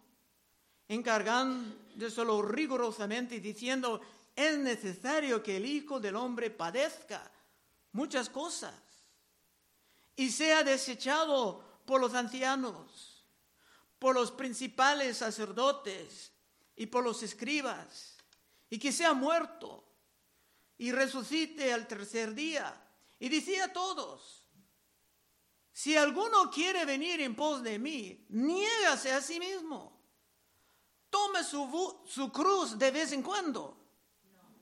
encargándoselo 0.88 2.42
rigurosamente 2.42 3.36
y 3.36 3.40
diciendo, 3.40 4.00
es 4.34 4.58
necesario 4.58 5.42
que 5.42 5.56
el 5.56 5.66
Hijo 5.66 6.00
del 6.00 6.16
Hombre 6.16 6.50
padezca 6.50 7.30
muchas 7.92 8.28
cosas 8.28 8.74
y 10.16 10.30
sea 10.30 10.64
desechado 10.64 11.64
por 11.86 12.00
los 12.00 12.14
ancianos, 12.14 13.13
por 14.04 14.14
los 14.14 14.32
principales 14.32 15.16
sacerdotes 15.16 16.30
y 16.76 16.84
por 16.84 17.02
los 17.02 17.22
escribas, 17.22 18.18
y 18.68 18.78
que 18.78 18.92
sea 18.92 19.14
muerto 19.14 19.82
y 20.76 20.92
resucite 20.92 21.72
al 21.72 21.86
tercer 21.86 22.34
día. 22.34 22.86
Y 23.18 23.30
decía 23.30 23.64
a 23.64 23.72
todos, 23.72 24.42
si 25.72 25.96
alguno 25.96 26.50
quiere 26.50 26.84
venir 26.84 27.22
en 27.22 27.34
pos 27.34 27.62
de 27.62 27.78
mí, 27.78 28.26
niégase 28.28 29.10
a 29.10 29.22
sí 29.22 29.40
mismo. 29.40 29.98
Tome 31.08 31.42
su, 31.42 32.02
su 32.06 32.30
cruz 32.30 32.78
de 32.78 32.90
vez 32.90 33.10
en 33.12 33.22
cuando. 33.22 33.74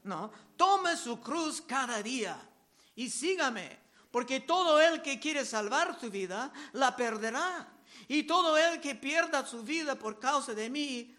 No, 0.05 0.31
tome 0.57 0.97
su 0.97 1.21
cruz 1.21 1.61
cada 1.63 2.01
día 2.01 2.41
y 2.95 3.11
sígame, 3.11 3.77
porque 4.13 4.39
todo 4.39 4.81
el 4.81 5.03
que 5.03 5.19
quiere 5.19 5.45
salvar 5.45 5.99
su 5.99 6.13
vida, 6.13 6.53
la 6.75 6.95
perderá. 6.95 7.73
Y 8.09 8.25
todo 8.25 8.57
el 8.57 8.81
que 8.81 8.95
pierda 8.95 9.47
su 9.47 9.63
vida 9.63 9.95
por 9.95 10.19
causa 10.19 10.55
de 10.55 10.69
mí, 10.69 11.17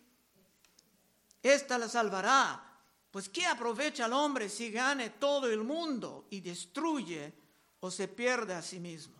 ésta 1.41 1.77
la 1.77 1.87
salvará. 1.89 2.69
Pues 3.11 3.29
¿qué 3.29 3.45
aprovecha 3.45 4.05
el 4.05 4.13
hombre 4.13 4.49
si 4.49 4.71
gane 4.71 5.11
todo 5.11 5.47
el 5.49 5.63
mundo 5.63 6.27
y 6.31 6.41
destruye 6.41 7.33
o 7.79 7.91
se 7.91 8.07
pierde 8.07 8.53
a 8.53 8.61
sí 8.61 8.79
mismo? 8.79 9.15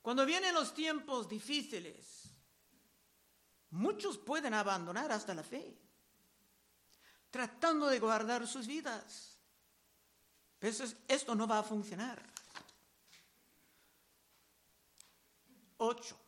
Cuando 0.00 0.24
vienen 0.24 0.54
los 0.54 0.72
tiempos 0.72 1.28
difíciles, 1.28 2.30
muchos 3.70 4.16
pueden 4.16 4.54
abandonar 4.54 5.10
hasta 5.12 5.34
la 5.34 5.42
fe, 5.42 5.76
tratando 7.30 7.88
de 7.88 7.98
guardar 7.98 8.46
sus 8.46 8.66
vidas. 8.66 9.36
Pero 10.58 10.76
esto 11.08 11.34
no 11.34 11.46
va 11.46 11.58
a 11.58 11.62
funcionar. 11.62 12.35
Ocho. 15.78 16.18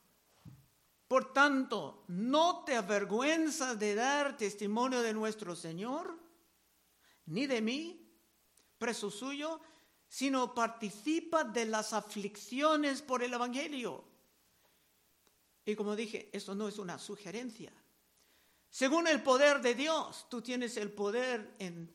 Por 1.06 1.32
tanto, 1.32 2.04
no 2.08 2.64
te 2.64 2.76
avergüenzas 2.76 3.78
de 3.78 3.94
dar 3.94 4.36
testimonio 4.36 5.00
de 5.00 5.14
nuestro 5.14 5.56
Señor, 5.56 6.18
ni 7.26 7.46
de 7.46 7.62
mí, 7.62 8.12
preso 8.76 9.10
suyo, 9.10 9.60
sino 10.06 10.54
participa 10.54 11.44
de 11.44 11.64
las 11.64 11.92
aflicciones 11.92 13.00
por 13.00 13.22
el 13.22 13.32
Evangelio. 13.32 14.04
Y 15.64 15.74
como 15.76 15.96
dije, 15.96 16.30
eso 16.32 16.54
no 16.54 16.68
es 16.68 16.78
una 16.78 16.98
sugerencia. 16.98 17.72
Según 18.70 19.06
el 19.06 19.22
poder 19.22 19.60
de 19.60 19.74
Dios, 19.74 20.26
tú 20.28 20.42
tienes 20.42 20.76
el 20.76 20.92
poder 20.92 21.54
en 21.58 21.90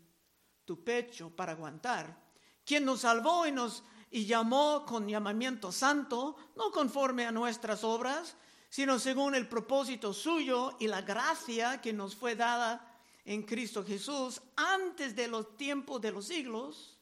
tu 0.66 0.84
pecho 0.84 1.30
para 1.30 1.54
aguantar. 1.54 2.24
Quien 2.66 2.86
nos 2.86 3.02
salvó 3.02 3.46
y 3.46 3.52
nos 3.52 3.84
y 4.14 4.28
llamó 4.28 4.86
con 4.86 5.08
llamamiento 5.08 5.72
santo, 5.72 6.38
no 6.56 6.70
conforme 6.72 7.26
a 7.26 7.32
nuestras 7.32 7.84
obras, 7.84 8.36
sino 8.70 9.00
según 9.00 9.34
el 9.34 9.48
propósito 9.50 10.14
suyo 10.14 10.78
y 10.80 10.86
la 10.86 11.02
gracia 11.02 11.82
que 11.82 11.94
nos 11.94 12.16
fue 12.16 12.36
dada 12.36 12.96
en 13.26 13.42
Cristo 13.42 13.84
Jesús 13.84 14.40
antes 14.56 15.16
de 15.16 15.28
los 15.28 15.58
tiempos 15.58 16.00
de 16.00 16.12
los 16.12 16.28
siglos, 16.28 17.00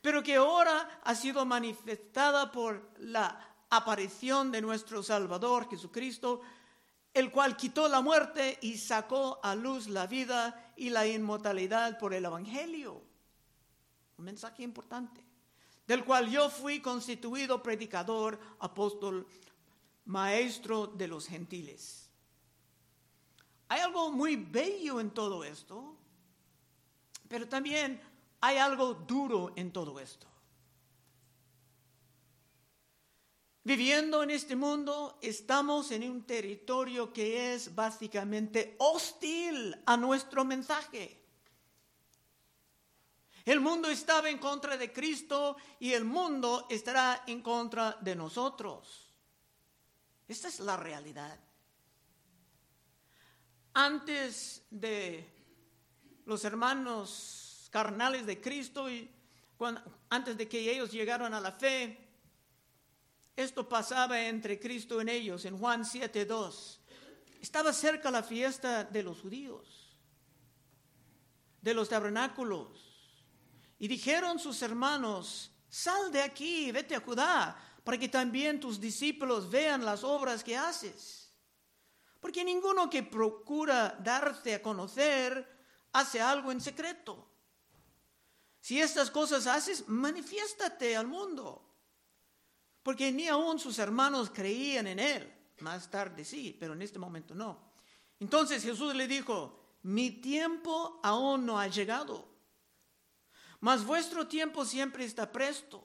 pero 0.00 0.22
que 0.22 0.36
ahora 0.36 1.00
ha 1.04 1.14
sido 1.14 1.44
manifestada 1.44 2.50
por 2.50 2.90
la 2.96 3.54
aparición 3.68 4.50
de 4.50 4.62
nuestro 4.62 5.02
Salvador 5.02 5.68
Jesucristo, 5.68 6.40
el 7.12 7.30
cual 7.30 7.58
quitó 7.58 7.88
la 7.88 8.00
muerte 8.00 8.58
y 8.62 8.78
sacó 8.78 9.38
a 9.42 9.54
luz 9.54 9.86
la 9.86 10.06
vida 10.06 10.72
y 10.76 10.88
la 10.88 11.06
inmortalidad 11.06 11.98
por 11.98 12.14
el 12.14 12.24
Evangelio. 12.24 13.02
Un 14.16 14.24
mensaje 14.24 14.62
importante, 14.62 15.26
del 15.86 16.04
cual 16.04 16.30
yo 16.30 16.50
fui 16.50 16.80
constituido 16.80 17.62
predicador, 17.62 18.38
apóstol, 18.58 19.26
maestro 20.06 20.86
de 20.86 21.08
los 21.08 21.26
gentiles. 21.26 22.10
Hay 23.68 23.80
algo 23.80 24.12
muy 24.12 24.36
bello 24.36 25.00
en 25.00 25.10
todo 25.10 25.44
esto, 25.44 25.96
pero 27.28 27.48
también 27.48 28.00
hay 28.40 28.58
algo 28.58 28.94
duro 28.94 29.52
en 29.56 29.72
todo 29.72 29.98
esto. 29.98 30.26
Viviendo 33.64 34.22
en 34.22 34.30
este 34.30 34.54
mundo, 34.54 35.18
estamos 35.20 35.90
en 35.90 36.08
un 36.08 36.22
territorio 36.22 37.12
que 37.12 37.52
es 37.52 37.74
básicamente 37.74 38.76
hostil 38.78 39.76
a 39.86 39.96
nuestro 39.96 40.44
mensaje. 40.44 41.25
El 43.46 43.60
mundo 43.60 43.88
estaba 43.88 44.28
en 44.28 44.38
contra 44.38 44.76
de 44.76 44.92
Cristo 44.92 45.56
y 45.78 45.92
el 45.92 46.04
mundo 46.04 46.66
estará 46.68 47.22
en 47.28 47.42
contra 47.42 47.96
de 48.00 48.16
nosotros. 48.16 49.14
Esta 50.26 50.48
es 50.48 50.58
la 50.58 50.76
realidad. 50.76 51.38
Antes 53.72 54.66
de 54.68 55.32
los 56.24 56.44
hermanos 56.44 57.68
carnales 57.70 58.26
de 58.26 58.40
Cristo 58.40 58.90
y 58.90 59.08
antes 60.08 60.36
de 60.36 60.48
que 60.48 60.72
ellos 60.72 60.90
llegaron 60.90 61.32
a 61.32 61.40
la 61.40 61.52
fe, 61.52 62.04
esto 63.36 63.68
pasaba 63.68 64.20
entre 64.22 64.58
Cristo 64.58 65.00
y 65.00 65.08
ellos 65.08 65.44
en 65.44 65.56
Juan 65.56 65.84
7:2. 65.84 66.80
Estaba 67.40 67.72
cerca 67.72 68.10
la 68.10 68.24
fiesta 68.24 68.82
de 68.82 69.04
los 69.04 69.20
judíos, 69.20 69.96
de 71.62 71.74
los 71.74 71.88
tabernáculos. 71.88 72.95
Y 73.78 73.88
dijeron 73.88 74.38
sus 74.38 74.62
hermanos, 74.62 75.52
sal 75.68 76.10
de 76.10 76.22
aquí, 76.22 76.72
vete 76.72 76.94
a 76.94 77.00
Judá, 77.00 77.56
para 77.84 77.98
que 77.98 78.08
también 78.08 78.58
tus 78.58 78.80
discípulos 78.80 79.50
vean 79.50 79.84
las 79.84 80.02
obras 80.02 80.42
que 80.42 80.56
haces. 80.56 81.30
Porque 82.20 82.44
ninguno 82.44 82.90
que 82.90 83.02
procura 83.02 83.96
darte 84.02 84.54
a 84.54 84.62
conocer 84.62 85.46
hace 85.92 86.20
algo 86.20 86.50
en 86.50 86.60
secreto. 86.60 87.30
Si 88.60 88.80
estas 88.80 89.10
cosas 89.10 89.46
haces, 89.46 89.86
manifiéstate 89.86 90.96
al 90.96 91.06
mundo. 91.06 91.62
Porque 92.82 93.12
ni 93.12 93.28
aún 93.28 93.58
sus 93.58 93.78
hermanos 93.78 94.30
creían 94.30 94.88
en 94.88 94.98
él. 94.98 95.32
Más 95.60 95.90
tarde 95.90 96.24
sí, 96.24 96.56
pero 96.58 96.72
en 96.72 96.82
este 96.82 96.98
momento 96.98 97.34
no. 97.34 97.72
Entonces 98.18 98.62
Jesús 98.62 98.94
le 98.94 99.06
dijo, 99.06 99.76
mi 99.82 100.10
tiempo 100.10 100.98
aún 101.02 101.46
no 101.46 101.60
ha 101.60 101.68
llegado, 101.68 102.28
mas 103.66 103.84
vuestro 103.84 104.28
tiempo 104.28 104.64
siempre 104.64 105.04
está 105.04 105.32
presto. 105.32 105.82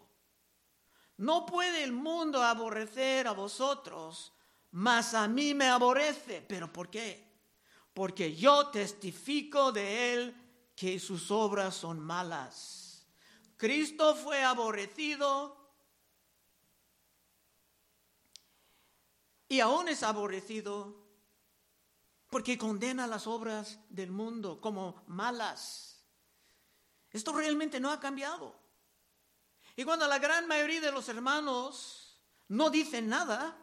No 1.17 1.47
puede 1.47 1.83
el 1.83 1.91
mundo 1.91 2.43
aborrecer 2.43 3.27
a 3.27 3.31
vosotros, 3.31 4.31
mas 4.69 5.15
a 5.15 5.27
mí 5.27 5.55
me 5.55 5.67
aborrece. 5.67 6.45
¿Pero 6.47 6.71
por 6.71 6.91
qué? 6.91 7.27
Porque 7.91 8.35
yo 8.35 8.67
testifico 8.67 9.71
de 9.71 10.13
él 10.13 10.35
que 10.75 10.99
sus 10.99 11.31
obras 11.31 11.73
son 11.75 11.99
malas. 11.99 13.07
Cristo 13.57 14.15
fue 14.15 14.43
aborrecido 14.43 15.57
y 19.47 19.59
aún 19.59 19.89
es 19.89 20.03
aborrecido 20.03 21.03
porque 22.29 22.59
condena 22.59 23.07
las 23.07 23.25
obras 23.25 23.79
del 23.89 24.11
mundo 24.11 24.61
como 24.61 25.01
malas. 25.07 25.90
Esto 27.11 27.33
realmente 27.33 27.79
no 27.79 27.91
ha 27.91 27.99
cambiado. 27.99 28.55
Y 29.75 29.83
cuando 29.83 30.07
la 30.07 30.19
gran 30.19 30.47
mayoría 30.47 30.81
de 30.81 30.91
los 30.91 31.07
hermanos 31.09 32.21
no 32.47 32.69
dicen 32.69 33.09
nada, 33.09 33.57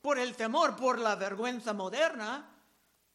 por 0.00 0.18
el 0.18 0.36
temor, 0.36 0.76
por 0.76 0.98
la 0.98 1.16
vergüenza 1.16 1.72
moderna, 1.72 2.50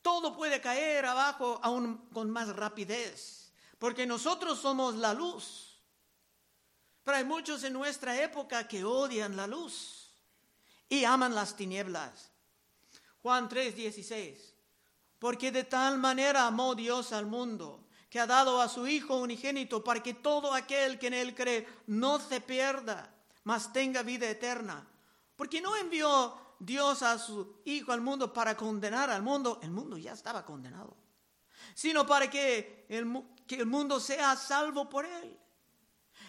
todo 0.01 0.35
puede 0.35 0.59
caer 0.61 1.05
abajo 1.05 1.59
aún 1.61 2.09
con 2.11 2.29
más 2.29 2.55
rapidez, 2.55 3.53
porque 3.77 4.07
nosotros 4.07 4.59
somos 4.59 4.95
la 4.95 5.13
luz. 5.13 5.79
Pero 7.03 7.17
hay 7.17 7.25
muchos 7.25 7.63
en 7.63 7.73
nuestra 7.73 8.21
época 8.21 8.67
que 8.67 8.83
odian 8.83 9.35
la 9.35 9.47
luz 9.47 10.13
y 10.87 11.03
aman 11.03 11.35
las 11.35 11.55
tinieblas. 11.55 12.31
Juan 13.21 13.49
3:16, 13.49 14.55
porque 15.19 15.51
de 15.51 15.65
tal 15.65 15.97
manera 15.97 16.47
amó 16.47 16.73
Dios 16.75 17.11
al 17.11 17.25
mundo 17.25 17.88
que 18.09 18.19
ha 18.19 18.27
dado 18.27 18.61
a 18.61 18.69
su 18.69 18.87
Hijo 18.87 19.17
unigénito 19.17 19.83
para 19.83 20.01
que 20.01 20.15
todo 20.15 20.53
aquel 20.53 20.97
que 20.97 21.07
en 21.07 21.13
Él 21.13 21.35
cree 21.35 21.67
no 21.87 22.19
se 22.19 22.41
pierda, 22.41 23.13
mas 23.43 23.71
tenga 23.71 24.03
vida 24.03 24.29
eterna. 24.29 24.87
Porque 25.35 25.61
no 25.61 25.75
envió 25.75 26.35
Dios 26.59 27.03
a 27.03 27.17
su 27.17 27.61
Hijo 27.65 27.91
al 27.91 28.01
mundo 28.01 28.33
para 28.33 28.57
condenar 28.57 29.09
al 29.09 29.21
mundo, 29.21 29.59
el 29.61 29.71
mundo 29.71 29.97
ya 29.97 30.13
estaba 30.13 30.45
condenado, 30.45 30.97
sino 31.73 32.05
para 32.05 32.29
que 32.29 32.85
el, 32.89 33.23
que 33.47 33.55
el 33.55 33.65
mundo 33.65 33.99
sea 33.99 34.35
salvo 34.35 34.89
por 34.89 35.05
Él. 35.05 35.37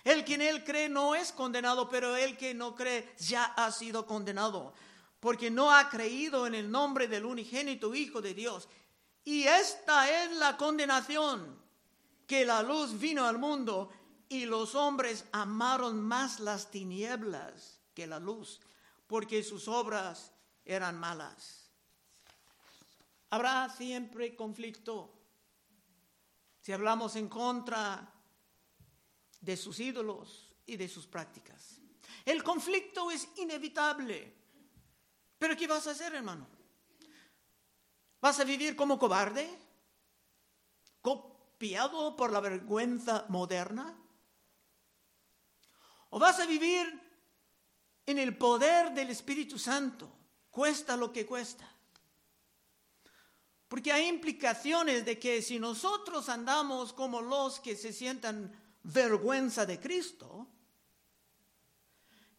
El 0.05 0.25
que 0.25 0.35
en 0.35 0.43
Él 0.43 0.65
cree 0.65 0.89
no 0.89 1.15
es 1.15 1.33
condenado, 1.33 1.89
pero 1.89 2.17
el 2.17 2.37
que 2.37 2.55
no 2.55 2.75
cree 2.75 3.15
ya 3.19 3.45
ha 3.45 3.71
sido 3.71 4.07
condenado 4.07 4.73
porque 5.21 5.51
no 5.51 5.71
ha 5.71 5.89
creído 5.89 6.47
en 6.47 6.55
el 6.55 6.71
nombre 6.71 7.07
del 7.07 7.27
unigénito 7.27 7.95
Hijo 7.95 8.23
de 8.23 8.35
Dios. 8.35 8.69
Y 9.23 9.45
esta 9.45 10.25
es 10.25 10.33
la 10.33 10.57
condenación, 10.57 11.60
que 12.31 12.45
la 12.45 12.63
luz 12.63 12.97
vino 12.97 13.27
al 13.27 13.41
mundo 13.41 13.91
y 14.29 14.47
los 14.47 14.77
hombres 14.77 15.25
amaron 15.33 16.01
más 16.01 16.39
las 16.39 16.71
tinieblas 16.71 17.81
que 17.93 18.07
la 18.07 18.21
luz, 18.21 18.61
porque 19.09 19.43
sus 19.43 19.67
obras 19.67 20.31
eran 20.65 20.97
malas. 20.97 21.73
Habrá 23.31 23.69
siempre 23.69 24.37
conflicto 24.37 25.13
si 26.61 26.71
hablamos 26.71 27.17
en 27.17 27.29
contra 27.29 28.15
de 29.41 29.57
sus 29.57 29.81
ídolos 29.81 30.51
y 30.67 30.77
de 30.77 30.89
sus 30.89 31.09
prácticas. 31.09 31.81
El 32.25 32.45
conflicto 32.45 33.11
es 33.11 33.27
inevitable. 33.39 34.37
Pero 35.37 35.57
¿qué 35.57 35.67
vas 35.67 35.89
a 35.89 35.91
hacer, 35.91 36.15
hermano? 36.15 36.47
¿Vas 38.21 38.39
a 38.39 38.45
vivir 38.45 38.77
como 38.77 39.01
cobarde? 39.01 39.51
¿Copiado 41.61 42.17
por 42.17 42.33
la 42.33 42.41
vergüenza 42.41 43.27
moderna? 43.29 43.95
¿O 46.09 46.19
vas 46.19 46.41
a 46.41 46.47
vivir 46.47 46.87
en 48.07 48.19
el 48.19 48.35
poder 48.35 48.95
del 48.95 49.11
Espíritu 49.11 49.59
Santo? 49.59 50.11
Cuesta 50.51 50.97
lo 50.97 51.13
que 51.13 51.27
cuesta. 51.27 51.71
Porque 53.69 53.93
hay 53.93 54.09
implicaciones 54.09 55.05
de 55.05 55.19
que 55.19 55.43
si 55.43 55.59
nosotros 55.59 56.31
andamos 56.31 56.95
como 56.95 57.21
los 57.21 57.61
que 57.61 57.77
se 57.77 57.93
sientan 57.93 58.51
vergüenza 58.85 59.67
de 59.67 59.79
Cristo, 59.79 60.47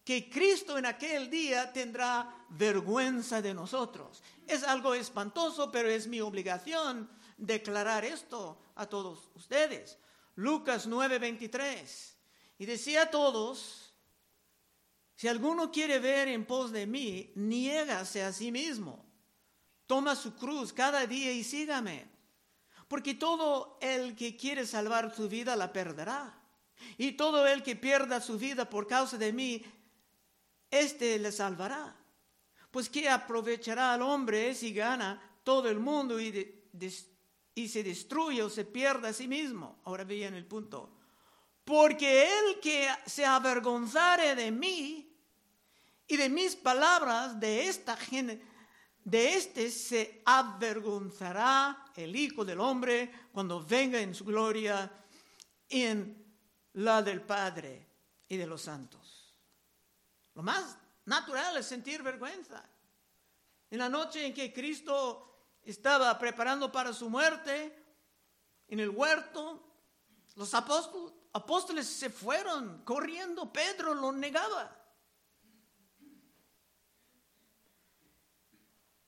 que 0.04 0.32
Cristo 0.32 0.80
en 0.80 0.88
aquel 0.88 1.30
día 1.30 1.72
tendrá 1.72 2.48
vergüenza 2.50 3.40
de 3.40 3.54
nosotros. 3.54 4.24
Es 4.48 4.64
algo 4.64 4.96
espantoso, 4.96 5.72
pero 5.72 5.90
es 5.90 6.08
mi 6.08 6.22
obligación 6.22 7.21
declarar 7.42 8.06
esto 8.06 8.58
a 8.76 8.86
todos 8.86 9.30
ustedes. 9.36 9.98
Lucas 10.36 10.88
9:23. 10.88 12.16
Y 12.58 12.66
decía 12.66 13.04
a 13.04 13.12
todos, 13.12 13.94
si 15.16 15.28
alguno 15.28 15.72
quiere 15.72 16.00
ver 16.00 16.28
en 16.28 16.46
pos 16.46 16.72
de 16.72 16.86
mí, 16.86 17.32
niégase 17.36 18.24
a 18.24 18.32
sí 18.32 18.52
mismo. 18.52 19.06
Toma 19.88 20.16
su 20.16 20.36
cruz 20.36 20.72
cada 20.72 21.06
día 21.06 21.32
y 21.32 21.44
sígame. 21.44 22.10
Porque 22.88 23.16
todo 23.16 23.78
el 23.82 24.16
que 24.16 24.38
quiere 24.38 24.66
salvar 24.66 25.14
su 25.16 25.28
vida 25.28 25.56
la 25.56 25.74
perderá. 25.74 26.38
Y 26.98 27.14
todo 27.14 27.48
el 27.48 27.64
que 27.64 27.76
pierda 27.76 28.22
su 28.22 28.38
vida 28.38 28.70
por 28.70 28.88
causa 28.88 29.18
de 29.18 29.34
mí 29.34 29.64
éste 30.70 31.20
le 31.20 31.32
salvará. 31.32 31.96
Pues 32.70 32.90
¿qué 32.90 33.10
aprovechará 33.10 33.94
al 33.94 34.02
hombre 34.02 34.56
si 34.56 34.74
gana 34.74 35.22
todo 35.44 35.70
el 35.70 35.80
mundo 35.80 36.20
y, 36.20 36.32
y 37.54 37.68
se 37.68 37.84
destruye 37.84 38.42
o 38.42 38.50
se 38.50 38.66
pierde 38.66 39.10
a 39.10 39.14
sí 39.14 39.28
mismo? 39.28 39.82
Ahora 39.84 40.04
bien 40.04 40.34
el 40.34 40.46
punto. 40.46 40.98
Porque 41.64 42.24
el 42.24 42.60
que 42.60 42.90
se 43.06 43.26
avergonzare 43.26 44.36
de 44.36 44.52
mí 44.52 45.16
y 46.08 46.18
de 46.18 46.30
mis 46.30 46.56
palabras 46.56 47.40
de 47.40 47.68
esta 47.68 47.96
gente, 47.96 48.42
de 49.04 49.36
este 49.36 49.72
se 49.72 50.22
avergonzará 50.26 51.86
el 51.96 52.16
Hijo 52.16 52.44
del 52.44 52.60
Hombre 52.60 53.12
cuando 53.32 53.64
venga 53.64 54.00
en 54.00 54.14
su 54.14 54.26
gloria 54.26 54.92
en 55.70 56.22
la 56.74 57.02
del 57.02 57.22
Padre 57.22 57.88
y 58.28 58.38
de 58.38 58.48
los 58.48 58.62
santos. 58.62 59.36
Lo 60.36 60.44
más 60.44 60.78
natural 61.06 61.58
es 61.58 61.66
sentir 61.66 62.04
vergüenza. 62.04 62.64
En 63.70 63.80
la 63.80 63.90
noche 63.90 64.26
en 64.26 64.34
que 64.34 64.52
Cristo 64.52 65.31
estaba 65.64 66.18
preparando 66.18 66.72
para 66.72 66.94
su 66.94 67.10
muerte, 67.10 67.78
en 68.68 68.80
el 68.80 68.90
huerto, 68.90 69.62
los 70.36 70.54
apóstoles, 70.54 71.86
se 71.86 72.10
fueron 72.10 72.84
corriendo, 72.84 73.52
Pedro 73.52 73.94
lo 73.94 74.12
negaba. 74.12 74.78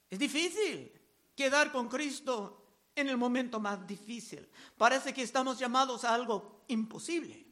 Es 0.09 0.19
difícil 0.19 0.91
quedar 1.35 1.71
con 1.71 1.87
Cristo 1.87 2.63
en 2.95 3.07
el 3.07 3.17
momento 3.17 3.59
más 3.59 3.87
difícil. 3.87 4.47
Parece 4.77 5.13
que 5.13 5.23
estamos 5.23 5.57
llamados 5.57 6.03
a 6.03 6.13
algo 6.13 6.65
imposible. 6.67 7.47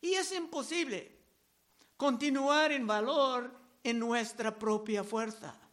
Y 0.00 0.14
es 0.14 0.32
imposible 0.32 1.16
continuar 1.96 2.72
en 2.72 2.86
valor 2.86 3.56
en 3.82 3.98
nuestra 3.98 4.58
propia 4.58 5.04
fuerza. 5.04 5.69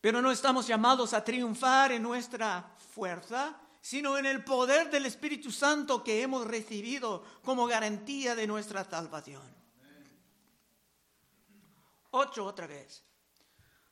Pero 0.00 0.22
no 0.22 0.30
estamos 0.30 0.66
llamados 0.66 1.12
a 1.12 1.24
triunfar 1.24 1.92
en 1.92 2.02
nuestra 2.02 2.74
fuerza, 2.92 3.60
sino 3.80 4.16
en 4.16 4.26
el 4.26 4.44
poder 4.44 4.90
del 4.90 5.06
Espíritu 5.06 5.50
Santo 5.50 6.04
que 6.04 6.22
hemos 6.22 6.46
recibido 6.46 7.24
como 7.44 7.66
garantía 7.66 8.34
de 8.34 8.46
nuestra 8.46 8.84
salvación. 8.84 9.42
Ocho 12.10 12.44
otra 12.44 12.66
vez. 12.66 13.04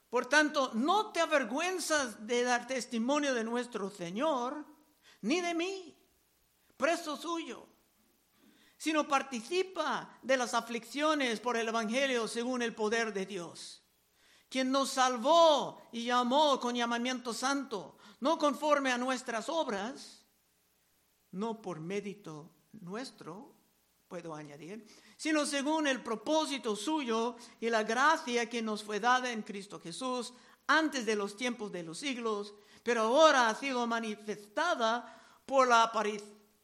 Por 0.09 0.27
tanto, 0.27 0.71
no 0.75 1.12
te 1.12 1.21
avergüenzas 1.21 2.27
de 2.27 2.42
dar 2.42 2.66
testimonio 2.66 3.35
de 3.35 3.45
nuestro 3.45 3.90
Señor, 3.90 4.64
ni 5.23 5.40
de 5.40 5.55
mí, 5.55 5.99
preso 6.77 7.16
suyo 7.16 7.69
sino 8.77 9.09
participa 9.09 10.19
de 10.23 10.37
las 10.37 10.55
aflicciones 10.55 11.40
por 11.40 11.57
el 11.57 11.69
Evangelio 11.69 12.29
según 12.29 12.62
el 12.62 12.75
poder 12.75 13.12
de 13.12 13.27
Dios, 13.27 13.83
quien 14.48 14.70
nos 14.70 14.90
salvó 14.90 15.80
y 15.92 16.04
llamó 16.04 16.59
con 16.61 16.74
llamamiento 16.74 17.32
santo, 17.35 17.96
no 18.20 18.38
conforme 18.38 18.92
a 18.92 18.98
nuestras 18.98 19.48
obras, 19.48 20.24
no 21.32 21.61
por 21.61 21.80
mérito 21.80 22.50
nuestro, 22.72 23.54
puedo 24.09 24.35
añadir, 24.35 24.87
sino 25.16 25.44
según 25.46 25.87
el 25.87 26.02
propósito 26.02 26.76
suyo 26.76 27.37
y 27.61 27.70
la 27.70 27.82
gracia 27.82 28.48
que 28.48 28.62
nos 28.62 28.85
fue 28.85 29.00
dada 29.00 29.30
en 29.30 29.42
Cristo 29.42 29.80
Jesús 29.80 30.32
antes 30.66 31.06
de 31.06 31.16
los 31.16 31.37
tiempos 31.37 31.72
de 31.72 31.82
los 31.82 31.98
siglos, 31.98 32.54
pero 32.82 33.02
ahora 33.02 33.48
ha 33.48 33.54
sido 33.54 33.87
manifestada 33.87 35.12
por 35.44 35.68
la 35.68 35.90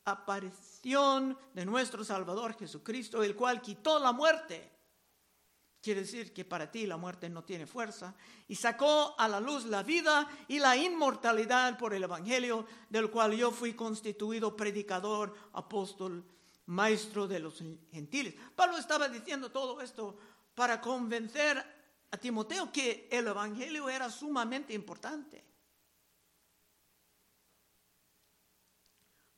aparición 0.05 1.39
de 1.55 1.65
nuestro 1.65 2.05
Salvador 2.05 2.57
Jesucristo, 2.57 3.23
el 3.23 3.37
cual 3.37 3.61
quitó 3.61 3.99
la 3.99 4.13
muerte. 4.13 4.72
Quiere 5.83 6.03
decir 6.03 6.33
que 6.33 6.45
para 6.45 6.71
ti 6.71 6.87
la 6.87 6.97
muerte 6.97 7.29
no 7.29 7.43
tiene 7.43 7.67
fuerza. 7.67 8.15
Y 8.47 8.55
sacó 8.55 9.17
a 9.19 9.27
la 9.27 9.41
luz 9.41 9.65
la 9.65 9.83
vida 9.83 10.29
y 10.47 10.61
la 10.61 10.77
inmortalidad 10.77 11.77
por 11.77 11.93
el 11.93 12.05
Evangelio, 12.05 12.65
del 12.89 13.11
cual 13.11 13.33
yo 13.33 13.51
fui 13.51 13.75
constituido 13.75 14.57
predicador, 14.57 15.35
apóstol, 15.55 16.25
maestro 16.67 17.27
de 17.27 17.41
los 17.41 17.59
gentiles. 17.91 18.35
Pablo 18.55 18.79
estaba 18.79 19.09
diciendo 19.09 19.51
todo 19.51 19.81
esto 19.81 20.17
para 20.55 20.81
convencer 20.81 21.59
a 22.13 22.17
Timoteo 22.17 22.71
que 22.71 23.09
el 23.11 23.27
Evangelio 23.27 23.89
era 23.89 24.09
sumamente 24.09 24.73
importante. 24.75 25.45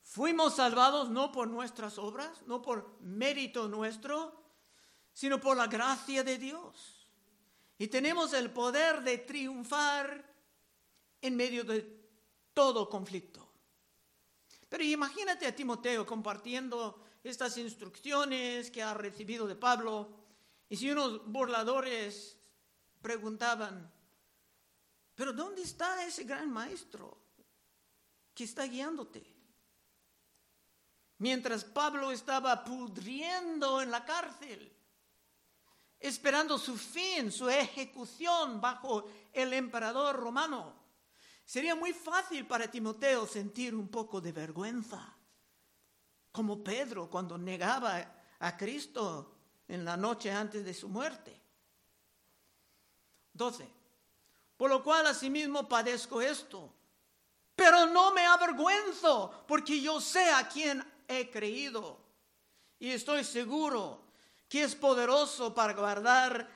Fuimos 0.03 0.57
salvados 0.57 1.09
no 1.09 1.31
por 1.31 1.47
nuestras 1.47 1.97
obras, 1.97 2.43
no 2.45 2.61
por 2.61 2.99
mérito 3.01 3.67
nuestro, 3.67 4.44
sino 5.15 5.39
por 5.39 5.55
la 5.55 5.65
gracia 5.65 6.23
de 6.23 6.37
Dios. 6.37 7.07
Y 7.79 7.87
tenemos 7.87 8.33
el 8.33 8.51
poder 8.51 9.01
de 9.01 9.17
triunfar 9.19 10.23
en 11.21 11.35
medio 11.35 11.63
de 11.63 11.81
todo 12.53 12.87
conflicto. 12.89 13.49
Pero 14.69 14.83
imagínate 14.83 15.47
a 15.47 15.55
Timoteo 15.55 16.05
compartiendo 16.05 17.01
estas 17.23 17.57
instrucciones 17.57 18.69
que 18.69 18.83
ha 18.83 18.93
recibido 18.93 19.47
de 19.47 19.55
Pablo. 19.55 20.09
Y 20.67 20.75
si 20.75 20.91
unos 20.91 21.25
burladores 21.25 22.37
preguntaban, 23.01 23.89
pero 25.15 25.31
¿dónde 25.31 25.61
está 25.61 26.05
ese 26.05 26.25
gran 26.25 26.51
maestro 26.51 27.17
que 28.33 28.43
está 28.43 28.65
guiándote? 28.65 29.35
mientras 31.17 31.63
Pablo 31.63 32.11
estaba 32.11 32.63
pudriendo 32.63 33.81
en 33.81 33.91
la 33.91 34.03
cárcel, 34.05 34.74
esperando 36.05 36.57
su 36.57 36.77
fin, 36.77 37.31
su 37.31 37.49
ejecución 37.49 38.61
bajo 38.61 39.05
el 39.33 39.53
emperador 39.53 40.15
romano. 40.15 40.73
Sería 41.43 41.75
muy 41.75 41.93
fácil 41.93 42.45
para 42.45 42.69
Timoteo 42.69 43.25
sentir 43.27 43.73
un 43.73 43.87
poco 43.87 44.21
de 44.21 44.31
vergüenza, 44.31 45.15
como 46.31 46.63
Pedro 46.63 47.09
cuando 47.09 47.37
negaba 47.37 48.23
a 48.39 48.57
Cristo 48.57 49.35
en 49.67 49.83
la 49.83 49.97
noche 49.97 50.31
antes 50.31 50.63
de 50.63 50.73
su 50.73 50.89
muerte. 50.89 51.41
12. 53.33 53.67
Por 54.57 54.69
lo 54.69 54.83
cual 54.83 55.07
asimismo 55.07 55.67
padezco 55.67 56.21
esto, 56.21 56.71
pero 57.55 57.87
no 57.87 58.13
me 58.13 58.25
avergüenzo, 58.25 59.43
porque 59.47 59.81
yo 59.81 59.99
sé 59.99 60.29
a 60.31 60.47
quién 60.47 60.83
he 61.07 61.29
creído 61.29 61.99
y 62.79 62.91
estoy 62.91 63.23
seguro 63.23 64.04
que 64.47 64.63
es 64.63 64.75
poderoso 64.75 65.53
para 65.53 65.73
guardar 65.73 66.49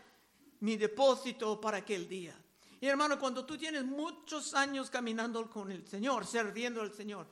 mi 0.60 0.78
depósito 0.78 1.60
para 1.60 1.78
aquel 1.78 2.08
día. 2.08 2.36
Y 2.82 2.88
hermano, 2.88 3.20
cuando 3.20 3.46
tú 3.46 3.58
tienes 3.58 3.84
muchos 3.84 4.54
años 4.54 4.90
caminando 4.90 5.50
con 5.50 5.72
el 5.72 5.86
Señor, 5.88 6.26
sirviendo 6.26 6.82
al 6.82 6.94
Señor, 6.94 7.28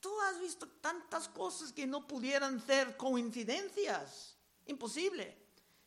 tú 0.00 0.10
has 0.22 0.40
visto 0.40 0.66
tantas 0.80 1.28
cosas 1.28 1.72
que 1.72 1.86
no 1.86 2.06
pudieran 2.06 2.60
ser 2.60 2.96
coincidencias. 2.96 4.38
Imposible. 4.66 5.44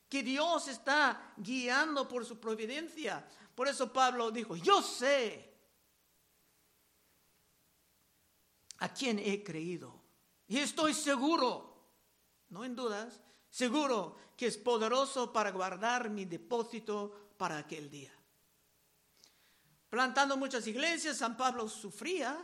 Que 0.08 0.24
Dios 0.24 0.68
está 0.68 1.34
guiando 1.38 2.08
por 2.08 2.26
su 2.26 2.40
providencia. 2.40 3.28
Por 3.56 3.68
eso 3.68 3.92
Pablo 3.92 4.32
dijo, 4.32 4.56
yo 4.56 4.82
sé 4.82 5.50
a 8.80 8.90
quién 8.94 9.20
he 9.20 9.44
creído. 9.44 10.00
Y 10.48 10.58
estoy 10.58 10.94
seguro, 10.94 11.92
no 12.50 12.64
en 12.64 12.76
dudas, 12.76 13.22
seguro 13.50 14.18
que 14.38 14.48
es 14.48 14.58
poderoso 14.58 15.34
para 15.34 15.52
guardar 15.52 16.10
mi 16.10 16.26
depósito 16.26 17.34
para 17.38 17.58
aquel 17.58 17.90
día. 17.90 18.12
Plantando 19.90 20.38
muchas 20.38 20.66
iglesias, 20.68 21.18
San 21.18 21.36
Pablo 21.36 21.68
sufría 21.68 22.38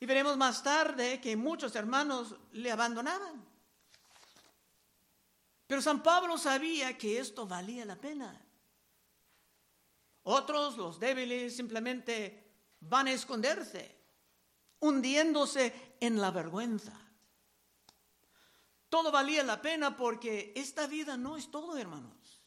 y 0.00 0.06
veremos 0.06 0.36
más 0.36 0.62
tarde 0.62 1.20
que 1.20 1.36
muchos 1.36 1.74
hermanos 1.76 2.34
le 2.52 2.70
abandonaban. 2.70 3.46
Pero 5.66 5.82
San 5.82 6.02
Pablo 6.02 6.38
sabía 6.38 6.96
que 6.96 7.18
esto 7.18 7.46
valía 7.46 7.84
la 7.84 7.96
pena. 7.96 8.40
Otros, 10.24 10.76
los 10.76 10.98
débiles, 10.98 11.56
simplemente 11.56 12.48
van 12.80 13.06
a 13.06 13.12
esconderse, 13.12 13.96
hundiéndose 14.80 15.96
en 16.00 16.20
la 16.20 16.30
vergüenza. 16.30 17.07
Todo 18.88 19.12
valía 19.12 19.42
la 19.42 19.60
pena 19.60 19.96
porque 19.96 20.52
esta 20.56 20.86
vida 20.86 21.16
no 21.16 21.36
es 21.36 21.50
todo, 21.50 21.76
hermanos, 21.76 22.42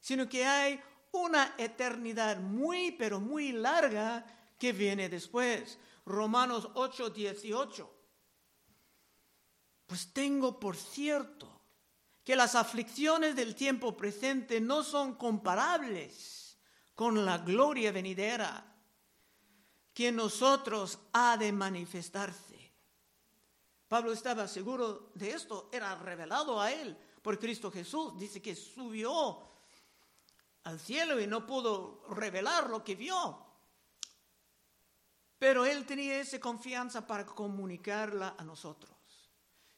sino 0.00 0.28
que 0.28 0.44
hay 0.44 0.80
una 1.12 1.54
eternidad 1.58 2.38
muy, 2.38 2.92
pero 2.92 3.20
muy 3.20 3.52
larga 3.52 4.26
que 4.58 4.72
viene 4.72 5.08
después. 5.08 5.78
Romanos 6.06 6.68
8, 6.74 7.10
18. 7.10 7.90
Pues 9.86 10.12
tengo 10.12 10.58
por 10.58 10.76
cierto 10.76 11.60
que 12.24 12.36
las 12.36 12.54
aflicciones 12.54 13.36
del 13.36 13.54
tiempo 13.54 13.96
presente 13.96 14.60
no 14.60 14.82
son 14.82 15.14
comparables 15.14 16.58
con 16.94 17.24
la 17.24 17.38
gloria 17.38 17.92
venidera 17.92 18.74
que 19.92 20.10
nosotros 20.10 20.98
ha 21.12 21.36
de 21.36 21.52
manifestarse. 21.52 22.53
Pablo 23.94 24.10
estaba 24.10 24.48
seguro 24.48 25.12
de 25.14 25.30
esto, 25.30 25.68
era 25.70 25.94
revelado 25.94 26.60
a 26.60 26.72
él 26.72 26.98
por 27.22 27.38
Cristo 27.38 27.70
Jesús. 27.70 28.18
Dice 28.18 28.42
que 28.42 28.56
subió 28.56 29.38
al 30.64 30.80
cielo 30.80 31.20
y 31.20 31.28
no 31.28 31.46
pudo 31.46 32.02
revelar 32.10 32.68
lo 32.68 32.82
que 32.82 32.96
vio. 32.96 33.38
Pero 35.38 35.64
él 35.64 35.86
tenía 35.86 36.18
esa 36.18 36.40
confianza 36.40 37.06
para 37.06 37.24
comunicarla 37.24 38.34
a 38.36 38.42
nosotros. 38.42 38.90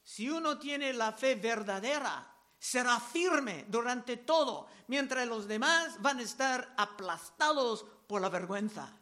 Si 0.02 0.30
uno 0.30 0.58
tiene 0.58 0.94
la 0.94 1.12
fe 1.12 1.34
verdadera, 1.34 2.26
será 2.58 2.98
firme 2.98 3.66
durante 3.68 4.16
todo, 4.16 4.66
mientras 4.86 5.28
los 5.28 5.46
demás 5.46 6.00
van 6.00 6.20
a 6.20 6.22
estar 6.22 6.72
aplastados 6.78 7.84
por 8.06 8.22
la 8.22 8.30
vergüenza. 8.30 8.98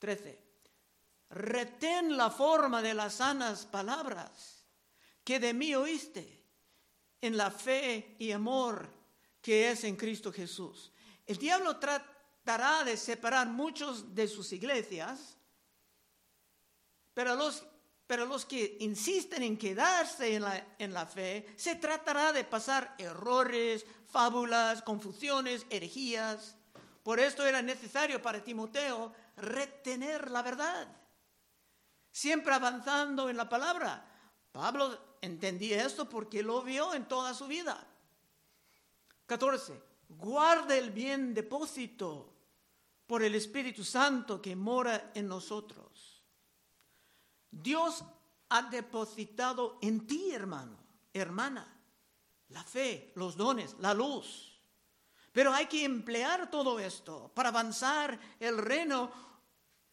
13 0.00 0.45
retén 1.30 2.16
la 2.16 2.30
forma 2.30 2.82
de 2.82 2.94
las 2.94 3.14
sanas 3.14 3.66
palabras 3.66 4.64
que 5.24 5.40
de 5.40 5.52
mí 5.52 5.74
oíste 5.74 6.44
en 7.20 7.36
la 7.36 7.50
fe 7.50 8.14
y 8.18 8.30
amor 8.30 8.88
que 9.42 9.70
es 9.70 9.84
en 9.84 9.96
Cristo 9.96 10.32
Jesús. 10.32 10.92
El 11.26 11.38
diablo 11.38 11.78
tratará 11.78 12.84
de 12.84 12.96
separar 12.96 13.48
muchos 13.48 14.14
de 14.14 14.28
sus 14.28 14.52
iglesias, 14.52 15.36
pero 17.12 17.34
los, 17.34 17.64
pero 18.06 18.26
los 18.26 18.44
que 18.44 18.76
insisten 18.80 19.42
en 19.42 19.56
quedarse 19.56 20.34
en 20.34 20.42
la, 20.42 20.76
en 20.78 20.92
la 20.92 21.06
fe, 21.06 21.46
se 21.56 21.74
tratará 21.74 22.32
de 22.32 22.44
pasar 22.44 22.94
errores, 22.98 23.84
fábulas, 24.06 24.82
confusiones, 24.82 25.66
herejías. 25.70 26.56
Por 27.02 27.18
esto 27.18 27.44
era 27.44 27.62
necesario 27.62 28.22
para 28.22 28.44
Timoteo 28.44 29.12
retener 29.36 30.30
la 30.30 30.42
verdad 30.42 30.88
siempre 32.16 32.54
avanzando 32.54 33.28
en 33.28 33.36
la 33.36 33.46
palabra. 33.46 34.02
Pablo 34.50 35.18
entendía 35.20 35.84
esto 35.84 36.08
porque 36.08 36.42
lo 36.42 36.62
vio 36.62 36.94
en 36.94 37.06
toda 37.06 37.34
su 37.34 37.46
vida. 37.46 37.86
14. 39.26 39.82
Guarda 40.08 40.74
el 40.78 40.92
bien 40.92 41.34
depósito 41.34 42.32
por 43.06 43.22
el 43.22 43.34
Espíritu 43.34 43.84
Santo 43.84 44.40
que 44.40 44.56
mora 44.56 45.12
en 45.14 45.28
nosotros. 45.28 46.24
Dios 47.50 48.02
ha 48.48 48.62
depositado 48.62 49.78
en 49.82 50.06
ti, 50.06 50.30
hermano, 50.32 50.78
hermana, 51.12 51.70
la 52.48 52.64
fe, 52.64 53.12
los 53.16 53.36
dones, 53.36 53.76
la 53.80 53.92
luz. 53.92 54.58
Pero 55.32 55.52
hay 55.52 55.66
que 55.66 55.84
emplear 55.84 56.50
todo 56.50 56.80
esto 56.80 57.30
para 57.34 57.50
avanzar 57.50 58.18
el 58.40 58.56
reino 58.56 59.10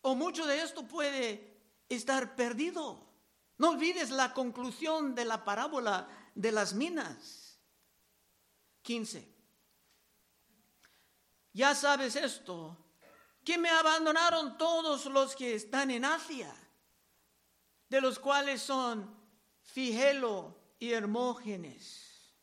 o 0.04 0.16
mucho 0.16 0.46
de 0.46 0.62
esto 0.62 0.88
puede 0.88 1.53
estar 1.90 2.36
perdido. 2.36 3.04
No 3.58 3.72
olvides 3.72 4.10
la 4.10 4.34
conclusión 4.34 5.16
de 5.16 5.26
la 5.26 5.44
parábola 5.44 6.08
de 6.36 6.52
las 6.52 6.74
minas. 6.74 7.60
15. 8.82 9.32
Ya 11.54 11.76
sabes 11.76 12.16
esto, 12.16 12.76
que 13.44 13.58
me 13.58 13.70
abandonaron 13.70 14.58
todos 14.58 15.06
los 15.06 15.36
que 15.36 15.56
están 15.56 15.92
en 15.92 16.04
Asia, 16.04 16.54
de 17.90 18.02
los 18.02 18.18
cuales 18.18 18.62
son 18.62 19.16
Figelo 19.62 20.58
y 20.80 20.92
Hermógenes. 20.92 22.34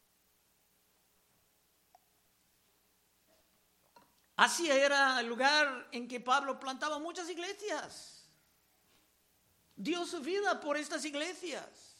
Asia 4.36 4.74
era 4.74 5.20
el 5.20 5.26
lugar 5.26 5.88
en 5.92 6.08
que 6.08 6.20
Pablo 6.20 6.58
plantaba 6.58 6.98
muchas 6.98 7.28
iglesias 7.28 8.19
dio 9.80 10.04
su 10.04 10.20
vida 10.20 10.60
por 10.60 10.76
estas 10.76 11.04
iglesias. 11.04 11.96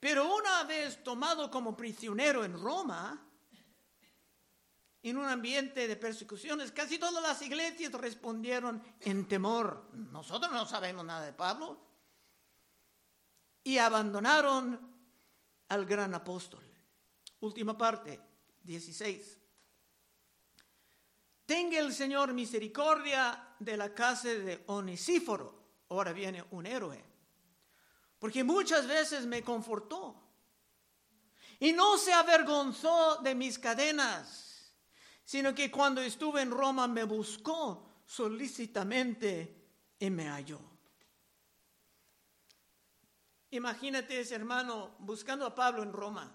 Pero 0.00 0.34
una 0.34 0.64
vez 0.64 1.02
tomado 1.04 1.50
como 1.50 1.76
prisionero 1.76 2.44
en 2.44 2.60
Roma, 2.60 3.22
en 5.02 5.16
un 5.16 5.26
ambiente 5.26 5.86
de 5.86 5.96
persecuciones, 5.96 6.72
casi 6.72 6.98
todas 6.98 7.22
las 7.22 7.42
iglesias 7.42 7.92
respondieron 7.92 8.82
en 9.00 9.28
temor. 9.28 9.90
Nosotros 9.92 10.50
no 10.50 10.66
sabemos 10.66 11.04
nada 11.04 11.26
de 11.26 11.32
Pablo. 11.32 11.78
Y 13.64 13.78
abandonaron 13.78 14.80
al 15.68 15.84
gran 15.84 16.14
apóstol. 16.14 16.64
Última 17.40 17.76
parte, 17.76 18.20
16. 18.62 19.38
Tenga 21.44 21.78
el 21.78 21.92
Señor 21.92 22.32
misericordia 22.32 23.56
de 23.58 23.76
la 23.76 23.94
casa 23.94 24.28
de 24.28 24.64
Onesíforo 24.66 25.61
ahora 25.92 26.12
viene 26.12 26.44
un 26.50 26.66
héroe. 26.66 27.02
Porque 28.18 28.42
muchas 28.42 28.86
veces 28.86 29.26
me 29.26 29.42
confortó. 29.42 30.16
Y 31.60 31.72
no 31.72 31.98
se 31.98 32.12
avergonzó 32.12 33.16
de 33.16 33.34
mis 33.34 33.58
cadenas, 33.58 34.74
sino 35.24 35.54
que 35.54 35.70
cuando 35.70 36.00
estuve 36.00 36.42
en 36.42 36.50
Roma 36.50 36.88
me 36.88 37.04
buscó 37.04 38.02
solícitamente 38.06 39.54
y 39.98 40.10
me 40.10 40.28
halló. 40.28 40.60
Imagínate 43.50 44.18
ese 44.18 44.34
hermano 44.34 44.96
buscando 44.98 45.44
a 45.44 45.54
Pablo 45.54 45.82
en 45.82 45.92
Roma, 45.92 46.34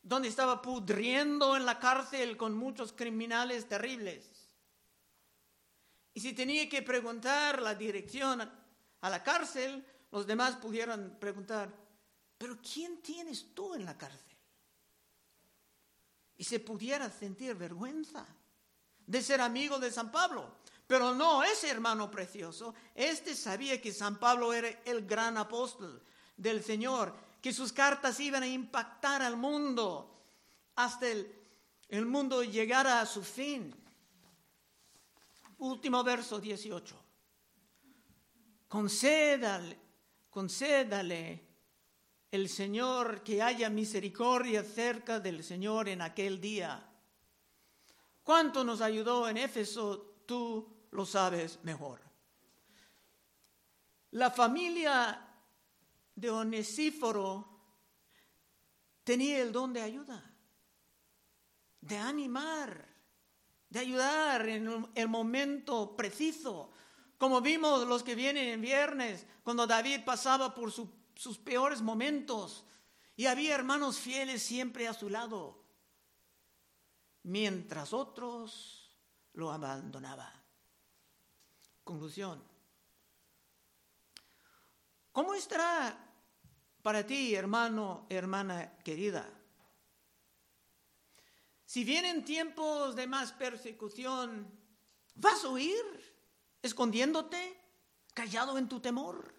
donde 0.00 0.28
estaba 0.28 0.62
pudriendo 0.62 1.56
en 1.56 1.66
la 1.66 1.80
cárcel 1.80 2.36
con 2.36 2.54
muchos 2.56 2.92
criminales 2.92 3.68
terribles. 3.68 4.35
Y 6.16 6.20
si 6.20 6.32
tenía 6.32 6.66
que 6.66 6.80
preguntar 6.80 7.60
la 7.60 7.74
dirección 7.74 8.40
a 8.40 9.10
la 9.10 9.22
cárcel, 9.22 9.84
los 10.10 10.26
demás 10.26 10.56
pudieran 10.56 11.18
preguntar, 11.20 11.70
pero 12.38 12.56
¿quién 12.56 13.02
tienes 13.02 13.52
tú 13.52 13.74
en 13.74 13.84
la 13.84 13.98
cárcel? 13.98 14.34
Y 16.38 16.42
se 16.44 16.58
pudiera 16.60 17.10
sentir 17.10 17.54
vergüenza 17.54 18.26
de 19.06 19.20
ser 19.20 19.42
amigo 19.42 19.78
de 19.78 19.92
San 19.92 20.10
Pablo. 20.10 20.56
Pero 20.86 21.14
no, 21.14 21.42
ese 21.42 21.68
hermano 21.68 22.10
precioso, 22.10 22.74
este 22.94 23.34
sabía 23.34 23.78
que 23.78 23.92
San 23.92 24.18
Pablo 24.18 24.54
era 24.54 24.70
el 24.86 25.06
gran 25.06 25.36
apóstol 25.36 26.02
del 26.34 26.64
Señor, 26.64 27.14
que 27.42 27.52
sus 27.52 27.74
cartas 27.74 28.18
iban 28.20 28.42
a 28.42 28.48
impactar 28.48 29.20
al 29.20 29.36
mundo 29.36 30.18
hasta 30.76 31.08
el, 31.08 31.30
el 31.90 32.06
mundo 32.06 32.42
llegara 32.42 33.02
a 33.02 33.06
su 33.06 33.22
fin. 33.22 33.74
Último 35.58 36.04
verso 36.04 36.38
18. 36.38 37.04
Concédale, 38.68 39.78
concédale 40.28 41.46
el 42.30 42.48
Señor, 42.48 43.22
que 43.22 43.40
haya 43.40 43.70
misericordia 43.70 44.62
cerca 44.62 45.20
del 45.20 45.42
Señor 45.42 45.88
en 45.88 46.02
aquel 46.02 46.40
día. 46.40 46.86
¿Cuánto 48.22 48.64
nos 48.64 48.80
ayudó 48.80 49.28
en 49.28 49.38
Éfeso? 49.38 50.22
Tú 50.26 50.88
lo 50.90 51.06
sabes 51.06 51.62
mejor. 51.62 52.00
La 54.10 54.30
familia 54.30 55.26
de 56.14 56.30
Onesíforo 56.30 57.56
tenía 59.04 59.40
el 59.40 59.52
don 59.52 59.72
de 59.72 59.82
ayuda, 59.82 60.34
de 61.80 61.98
animar, 61.98 62.95
de 63.76 63.82
ayudar 63.82 64.48
en 64.48 64.88
el 64.94 65.08
momento 65.08 65.94
preciso, 65.94 66.70
como 67.18 67.42
vimos 67.42 67.86
los 67.86 68.02
que 68.02 68.14
vienen 68.14 68.48
en 68.48 68.60
viernes, 68.62 69.26
cuando 69.42 69.66
David 69.66 70.00
pasaba 70.02 70.54
por 70.54 70.72
sus 70.72 71.38
peores 71.38 71.82
momentos 71.82 72.64
y 73.16 73.26
había 73.26 73.54
hermanos 73.54 73.98
fieles 73.98 74.42
siempre 74.42 74.88
a 74.88 74.94
su 74.94 75.10
lado, 75.10 75.62
mientras 77.24 77.92
otros 77.92 78.96
lo 79.34 79.52
abandonaban. 79.52 80.32
Conclusión. 81.84 82.42
¿Cómo 85.12 85.34
estará 85.34 86.14
para 86.82 87.06
ti, 87.06 87.34
hermano, 87.34 88.06
hermana 88.08 88.78
querida? 88.78 89.28
Si 91.66 91.84
vienen 91.84 92.24
tiempos 92.24 92.96
de 92.96 93.06
más 93.06 93.32
persecución, 93.32 94.50
¿vas 95.16 95.44
a 95.44 95.48
huir 95.48 95.84
escondiéndote, 96.62 97.60
callado 98.14 98.56
en 98.56 98.68
tu 98.68 98.80
temor? 98.80 99.34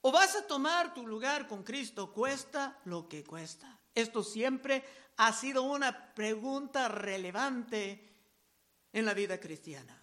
¿O 0.00 0.12
vas 0.12 0.36
a 0.36 0.46
tomar 0.46 0.94
tu 0.94 1.06
lugar 1.06 1.46
con 1.48 1.62
Cristo, 1.62 2.12
cuesta 2.12 2.80
lo 2.84 3.08
que 3.08 3.24
cuesta? 3.24 3.80
Esto 3.94 4.22
siempre 4.22 4.84
ha 5.16 5.32
sido 5.32 5.62
una 5.62 6.14
pregunta 6.14 6.88
relevante 6.88 8.16
en 8.92 9.04
la 9.04 9.14
vida 9.14 9.38
cristiana. 9.38 10.00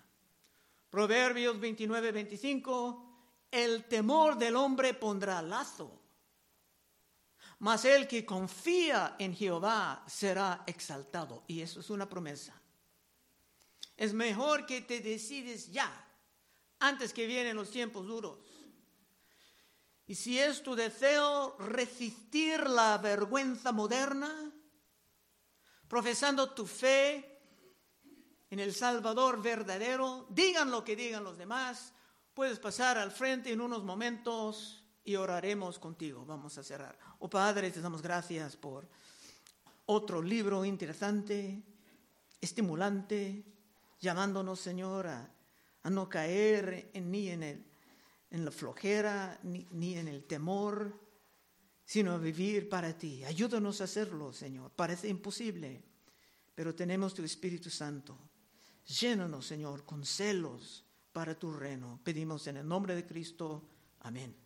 Proverbios 0.89 1.59
29, 1.59 2.11
25 2.11 3.11
el 3.51 3.83
temor 3.83 4.37
del 4.37 4.55
hombre 4.55 4.93
pondrá 4.93 5.41
lazo, 5.41 6.00
mas 7.61 7.85
el 7.85 8.07
que 8.07 8.25
confía 8.25 9.15
en 9.19 9.35
Jehová 9.35 10.03
será 10.07 10.63
exaltado. 10.65 11.43
Y 11.47 11.61
eso 11.61 11.79
es 11.79 11.89
una 11.89 12.09
promesa. 12.09 12.59
Es 13.95 14.13
mejor 14.13 14.65
que 14.65 14.81
te 14.81 14.99
decides 14.99 15.71
ya, 15.71 15.89
antes 16.79 17.13
que 17.13 17.27
vienen 17.27 17.55
los 17.55 17.69
tiempos 17.69 18.07
duros. 18.07 18.39
Y 20.07 20.15
si 20.15 20.39
es 20.39 20.63
tu 20.63 20.75
deseo 20.75 21.55
resistir 21.59 22.67
la 22.67 22.97
vergüenza 22.97 23.71
moderna, 23.71 24.51
profesando 25.87 26.51
tu 26.51 26.65
fe 26.65 27.39
en 28.49 28.59
el 28.59 28.73
Salvador 28.73 29.39
verdadero, 29.41 30.25
digan 30.29 30.71
lo 30.71 30.83
que 30.83 30.95
digan 30.95 31.23
los 31.23 31.37
demás, 31.37 31.93
Puedes 32.33 32.59
pasar 32.59 32.97
al 32.97 33.11
frente 33.11 33.51
en 33.51 33.59
unos 33.59 33.83
momentos 33.83 34.80
y 35.03 35.15
oraremos 35.15 35.79
contigo. 35.79 36.25
Vamos 36.25 36.57
a 36.57 36.63
cerrar. 36.63 36.97
Oh 37.19 37.29
Padre, 37.29 37.71
te 37.71 37.81
damos 37.81 38.01
gracias 38.01 38.55
por 38.55 38.87
otro 39.85 40.21
libro 40.21 40.63
interesante, 40.63 41.61
estimulante, 42.39 43.43
llamándonos, 43.99 44.59
Señor, 44.59 45.07
a, 45.07 45.29
no 45.89 46.07
caer 46.07 46.91
ni 46.93 47.29
en, 47.29 47.43
el, 47.43 47.65
en 48.29 48.45
la 48.45 48.51
flojera, 48.51 49.39
ni, 49.43 49.67
ni 49.71 49.97
en 49.97 50.07
el 50.07 50.23
temor, 50.25 50.99
sino 51.83 52.13
a 52.13 52.17
vivir 52.17 52.69
para 52.69 52.97
ti. 52.97 53.23
Ayúdanos 53.23 53.81
a 53.81 53.85
hacerlo, 53.85 54.31
Señor. 54.31 54.71
Parece 54.71 55.09
imposible, 55.09 55.83
pero 56.55 56.73
tenemos 56.73 57.13
tu 57.13 57.23
Espíritu 57.23 57.69
Santo. 57.69 58.17
Llénanos, 58.85 59.45
Señor, 59.45 59.85
con 59.85 60.05
celos 60.05 60.85
para 61.11 61.37
tu 61.37 61.51
reino. 61.51 61.99
Pedimos 62.03 62.47
en 62.47 62.57
el 62.57 62.67
nombre 62.67 62.95
de 62.95 63.05
Cristo. 63.05 63.67
Amén. 63.99 64.40